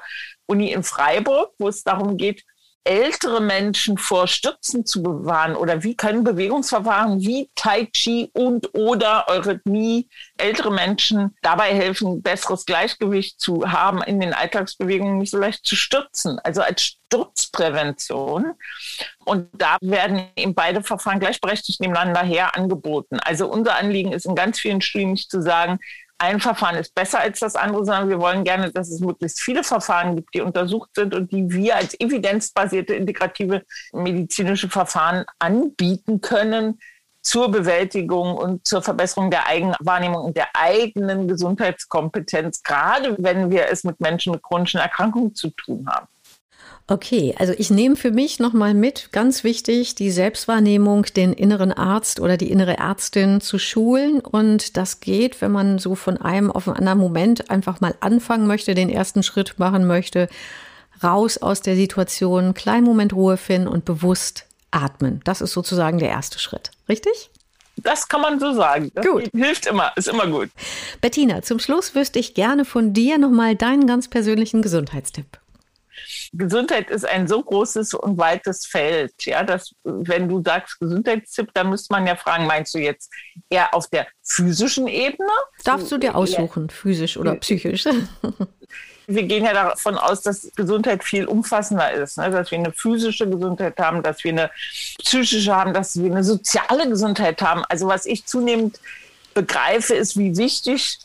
Uni 0.49 0.71
in 0.71 0.83
Freiburg, 0.83 1.51
wo 1.59 1.67
es 1.67 1.83
darum 1.83 2.17
geht, 2.17 2.43
ältere 2.83 3.41
Menschen 3.41 3.97
vor 3.97 4.27
Stürzen 4.27 4.85
zu 4.85 5.03
bewahren 5.03 5.55
oder 5.55 5.83
wie 5.83 5.95
können 5.95 6.23
Bewegungsverfahren 6.23 7.19
wie 7.19 7.51
Tai 7.53 7.85
Chi 7.85 8.31
und 8.33 8.73
oder 8.73 9.27
Eurythmie 9.27 10.09
ältere 10.37 10.71
Menschen 10.71 11.35
dabei 11.41 11.75
helfen, 11.75 12.21
besseres 12.21 12.65
Gleichgewicht 12.65 13.39
zu 13.39 13.71
haben, 13.71 14.01
in 14.01 14.19
den 14.19 14.33
Alltagsbewegungen 14.33 15.17
nicht 15.17 15.31
so 15.31 15.37
leicht 15.37 15.65
zu 15.65 15.75
stürzen, 15.75 16.39
also 16.39 16.61
als 16.61 16.81
Sturzprävention. 16.81 18.53
Und 19.25 19.49
da 19.53 19.77
werden 19.81 20.23
eben 20.35 20.55
beide 20.55 20.81
Verfahren 20.81 21.19
gleichberechtigt 21.19 21.81
nebeneinander 21.81 22.21
her 22.21 22.55
angeboten. 22.55 23.19
Also 23.19 23.47
unser 23.47 23.77
Anliegen 23.77 24.13
ist 24.13 24.25
in 24.25 24.35
ganz 24.35 24.59
vielen 24.59 24.81
Studien 24.81 25.11
nicht 25.11 25.29
zu 25.29 25.41
sagen, 25.41 25.79
ein 26.19 26.39
Verfahren 26.39 26.75
ist 26.75 26.93
besser 26.93 27.19
als 27.19 27.39
das 27.39 27.55
andere, 27.55 27.85
sondern 27.85 28.09
wir 28.09 28.19
wollen 28.19 28.43
gerne, 28.43 28.71
dass 28.71 28.89
es 28.89 28.99
möglichst 28.99 29.39
viele 29.39 29.63
Verfahren 29.63 30.17
gibt, 30.17 30.33
die 30.35 30.41
untersucht 30.41 30.89
sind 30.93 31.15
und 31.15 31.31
die 31.31 31.49
wir 31.49 31.77
als 31.77 31.99
evidenzbasierte 31.99 32.93
integrative 32.93 33.63
medizinische 33.93 34.69
Verfahren 34.69 35.25
anbieten 35.39 36.21
können 36.21 36.79
zur 37.21 37.51
Bewältigung 37.51 38.35
und 38.35 38.67
zur 38.67 38.81
Verbesserung 38.81 39.29
der 39.31 39.47
Eigenwahrnehmung 39.47 40.23
und 40.23 40.37
der 40.37 40.49
eigenen 40.53 41.27
Gesundheitskompetenz, 41.27 42.63
gerade 42.63 43.15
wenn 43.19 43.49
wir 43.49 43.67
es 43.67 43.83
mit 43.83 43.99
Menschen 43.99 44.33
mit 44.33 44.43
chronischen 44.43 44.79
Erkrankungen 44.79 45.35
zu 45.35 45.49
tun 45.51 45.87
haben. 45.89 46.07
Okay, 46.91 47.35
also 47.37 47.53
ich 47.55 47.69
nehme 47.69 47.95
für 47.95 48.09
mich 48.09 48.39
nochmal 48.39 48.73
mit, 48.73 49.11
ganz 49.11 49.43
wichtig, 49.43 49.93
die 49.93 50.09
Selbstwahrnehmung, 50.09 51.03
den 51.03 51.33
inneren 51.33 51.71
Arzt 51.71 52.19
oder 52.19 52.35
die 52.35 52.49
innere 52.49 52.79
Ärztin 52.79 53.41
zu 53.41 53.59
schulen. 53.59 54.21
Und 54.21 54.75
das 54.75 54.99
geht, 54.99 55.39
wenn 55.39 55.51
man 55.51 55.77
so 55.77 55.93
von 55.93 56.17
einem 56.17 56.51
auf 56.51 56.67
einen 56.67 56.77
anderen 56.77 56.97
Moment 56.97 57.51
einfach 57.51 57.79
mal 57.79 57.93
anfangen 57.99 58.47
möchte, 58.47 58.73
den 58.73 58.89
ersten 58.89 59.21
Schritt 59.21 59.59
machen 59.59 59.85
möchte, 59.85 60.29
raus 61.03 61.37
aus 61.37 61.61
der 61.61 61.75
Situation, 61.75 62.55
kleinen 62.55 62.85
Moment 62.85 63.13
Ruhe 63.13 63.37
finden 63.37 63.67
und 63.67 63.85
bewusst 63.85 64.47
atmen. 64.71 65.21
Das 65.25 65.41
ist 65.41 65.53
sozusagen 65.53 65.99
der 65.99 66.09
erste 66.09 66.39
Schritt. 66.39 66.71
Richtig? 66.89 67.29
Das 67.77 68.07
kann 68.07 68.21
man 68.21 68.39
so 68.39 68.51
sagen. 68.53 68.89
Das 68.95 69.05
gut. 69.05 69.29
hilft 69.35 69.67
immer, 69.67 69.91
ist 69.95 70.07
immer 70.07 70.25
gut. 70.25 70.49
Bettina, 71.01 71.43
zum 71.43 71.59
Schluss 71.59 71.93
wüsste 71.93 72.17
ich 72.17 72.33
gerne 72.33 72.65
von 72.65 72.93
dir 72.93 73.19
nochmal 73.19 73.55
deinen 73.55 73.85
ganz 73.85 74.07
persönlichen 74.07 74.63
Gesundheitstipp. 74.63 75.39
Gesundheit 76.33 76.89
ist 76.89 77.05
ein 77.05 77.27
so 77.27 77.41
großes 77.41 77.93
und 77.93 78.17
weites 78.17 78.65
Feld, 78.65 79.13
ja, 79.25 79.43
dass 79.43 79.73
wenn 79.83 80.27
du 80.27 80.41
sagst 80.43 80.79
Gesundheitstipp, 80.79 81.51
dann 81.53 81.69
müsste 81.69 81.93
man 81.93 82.05
ja 82.07 82.15
fragen, 82.15 82.45
meinst 82.45 82.73
du 82.73 82.79
jetzt 82.79 83.11
eher 83.49 83.73
auf 83.73 83.87
der 83.87 84.07
physischen 84.23 84.87
Ebene? 84.87 85.29
Darfst 85.63 85.91
du 85.91 85.97
dir 85.97 86.15
aussuchen, 86.15 86.69
physisch 86.69 87.17
oder 87.17 87.35
psychisch? 87.35 87.85
wir 89.09 89.23
gehen 89.23 89.43
ja 89.43 89.53
davon 89.53 89.97
aus, 89.97 90.21
dass 90.21 90.51
Gesundheit 90.55 91.03
viel 91.03 91.25
umfassender 91.25 91.91
ist, 91.91 92.17
ne? 92.17 92.29
dass 92.29 92.51
wir 92.51 92.59
eine 92.59 92.71
physische 92.71 93.27
Gesundheit 93.27 93.77
haben, 93.79 94.03
dass 94.03 94.23
wir 94.23 94.31
eine 94.31 94.51
psychische 94.99 95.53
haben, 95.53 95.73
dass 95.73 95.99
wir 95.99 96.11
eine 96.11 96.23
soziale 96.23 96.87
Gesundheit 96.87 97.41
haben. 97.41 97.63
Also 97.69 97.87
was 97.87 98.05
ich 98.05 98.25
zunehmend 98.25 98.79
begreife, 99.33 99.95
ist, 99.95 100.17
wie 100.17 100.37
wichtig 100.37 100.99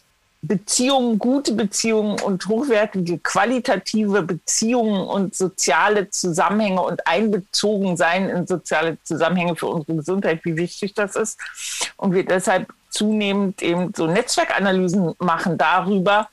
Beziehungen, 0.47 1.19
gute 1.19 1.53
Beziehungen 1.53 2.21
und 2.21 2.47
hochwertige 2.47 3.19
qualitative 3.19 4.23
Beziehungen 4.23 5.07
und 5.07 5.35
soziale 5.35 6.11
Zusammenhänge 6.11 6.83
und 6.83 7.07
einbezogen 7.07 7.97
sein 7.97 8.29
in 8.29 8.47
soziale 8.47 8.99
Zusammenhänge 9.03 9.57
für 9.57 9.69
unsere 9.69 9.97
Gesundheit, 9.97 10.45
wie 10.45 10.57
wichtig 10.57 10.95
das 10.95 11.17
ist. 11.17 11.39
Und 11.97 12.15
wir 12.15 12.25
deshalb 12.25 12.73
zunehmend 12.91 13.63
eben 13.63 13.93
so 13.97 14.07
Netzwerkanalysen 14.07 15.15
machen 15.19 15.59
darüber, 15.59 16.29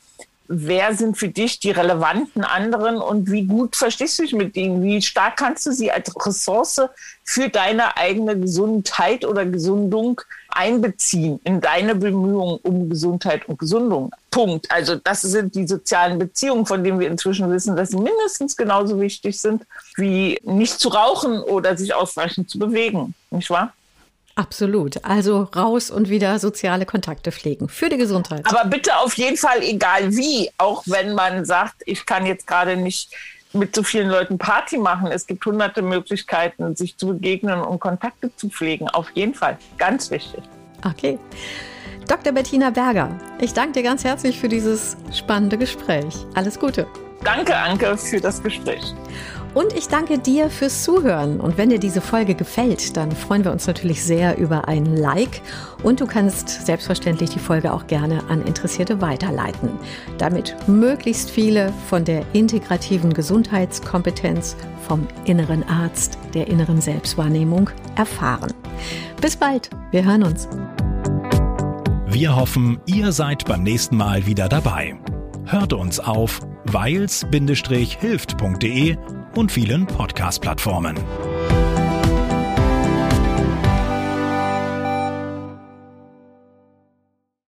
wer 0.53 0.93
sind 0.93 1.17
für 1.17 1.29
dich 1.29 1.59
die 1.59 1.71
relevanten 1.71 2.43
anderen 2.43 2.97
und 2.97 3.31
wie 3.31 3.45
gut 3.45 3.77
verstehst 3.77 4.19
du 4.19 4.23
dich 4.23 4.33
mit 4.33 4.55
ihnen? 4.57 4.83
Wie 4.83 5.01
stark 5.01 5.37
kannst 5.37 5.65
du 5.65 5.71
sie 5.71 5.91
als 5.91 6.13
Ressource 6.25 6.81
für 7.23 7.47
deine 7.47 7.95
eigene 7.95 8.37
Gesundheit 8.37 9.23
oder 9.23 9.45
Gesundung 9.45 10.19
einbeziehen 10.49 11.39
in 11.45 11.61
deine 11.61 11.95
Bemühungen 11.95 12.59
um 12.63 12.89
Gesundheit 12.89 13.47
und 13.47 13.59
Gesundung? 13.59 14.11
Punkt. 14.29 14.69
Also 14.69 14.95
das 14.95 15.21
sind 15.21 15.55
die 15.55 15.65
sozialen 15.65 16.19
Beziehungen, 16.19 16.65
von 16.65 16.83
denen 16.83 16.99
wir 16.99 17.07
inzwischen 17.07 17.49
wissen, 17.49 17.77
dass 17.77 17.89
sie 17.89 17.97
mindestens 17.97 18.57
genauso 18.57 18.99
wichtig 18.99 19.39
sind 19.39 19.63
wie 19.95 20.37
nicht 20.43 20.79
zu 20.79 20.89
rauchen 20.89 21.39
oder 21.39 21.77
sich 21.77 21.93
ausreichend 21.93 22.49
zu 22.49 22.59
bewegen. 22.59 23.13
Nicht 23.29 23.49
wahr? 23.49 23.73
Absolut. 24.35 25.03
Also 25.03 25.43
raus 25.55 25.91
und 25.91 26.09
wieder 26.09 26.39
soziale 26.39 26.85
Kontakte 26.85 27.31
pflegen 27.31 27.69
für 27.69 27.89
die 27.89 27.97
Gesundheit. 27.97 28.45
Aber 28.45 28.67
bitte 28.69 28.97
auf 28.97 29.15
jeden 29.15 29.37
Fall, 29.37 29.61
egal 29.61 30.15
wie, 30.15 30.49
auch 30.57 30.83
wenn 30.85 31.13
man 31.13 31.45
sagt, 31.45 31.75
ich 31.85 32.05
kann 32.05 32.25
jetzt 32.25 32.47
gerade 32.47 32.77
nicht 32.77 33.13
mit 33.53 33.75
so 33.75 33.83
vielen 33.83 34.09
Leuten 34.09 34.37
Party 34.37 34.77
machen. 34.77 35.07
Es 35.11 35.27
gibt 35.27 35.45
hunderte 35.45 35.81
Möglichkeiten, 35.81 36.75
sich 36.75 36.97
zu 36.97 37.07
begegnen 37.07 37.61
und 37.61 37.79
Kontakte 37.79 38.33
zu 38.35 38.49
pflegen. 38.49 38.87
Auf 38.89 39.09
jeden 39.11 39.33
Fall. 39.33 39.57
Ganz 39.77 40.09
wichtig. 40.11 40.41
Okay. 40.85 41.19
Dr. 42.07 42.33
Bettina 42.33 42.71
Berger, 42.71 43.09
ich 43.39 43.53
danke 43.53 43.73
dir 43.73 43.83
ganz 43.83 44.03
herzlich 44.03 44.39
für 44.39 44.49
dieses 44.49 44.97
spannende 45.13 45.57
Gespräch. 45.57 46.13
Alles 46.33 46.59
Gute. 46.59 46.87
Danke, 47.23 47.55
Anke, 47.55 47.97
für 47.97 48.19
das 48.19 48.41
Gespräch. 48.41 48.81
Und 49.53 49.73
ich 49.73 49.89
danke 49.89 50.17
dir 50.17 50.49
fürs 50.49 50.83
Zuhören. 50.83 51.41
Und 51.41 51.57
wenn 51.57 51.69
dir 51.69 51.79
diese 51.79 51.99
Folge 51.99 52.35
gefällt, 52.35 52.95
dann 52.95 53.11
freuen 53.11 53.43
wir 53.43 53.51
uns 53.51 53.67
natürlich 53.67 54.01
sehr 54.03 54.37
über 54.37 54.69
ein 54.69 54.95
Like. 54.95 55.41
Und 55.83 55.99
du 55.99 56.05
kannst 56.05 56.65
selbstverständlich 56.65 57.31
die 57.31 57.39
Folge 57.39 57.73
auch 57.73 57.87
gerne 57.87 58.23
an 58.29 58.45
Interessierte 58.45 59.01
weiterleiten, 59.01 59.71
damit 60.17 60.55
möglichst 60.67 61.29
viele 61.29 61.73
von 61.89 62.05
der 62.05 62.23
integrativen 62.33 63.13
Gesundheitskompetenz, 63.13 64.55
vom 64.87 65.05
inneren 65.25 65.67
Arzt, 65.67 66.17
der 66.33 66.47
inneren 66.47 66.79
Selbstwahrnehmung 66.79 67.69
erfahren. 67.95 68.53
Bis 69.19 69.35
bald, 69.35 69.69
wir 69.91 70.05
hören 70.05 70.23
uns. 70.23 70.47
Wir 72.07 72.33
hoffen, 72.35 72.79
ihr 72.85 73.11
seid 73.11 73.43
beim 73.45 73.63
nächsten 73.63 73.97
Mal 73.97 74.25
wieder 74.25 74.49
dabei. 74.49 74.97
Hört 75.45 75.73
uns 75.73 75.99
auf 75.99 76.39
weils-hilft.de 76.65 78.97
und 79.35 79.51
vielen 79.51 79.85
Podcast-Plattformen. 79.85 81.30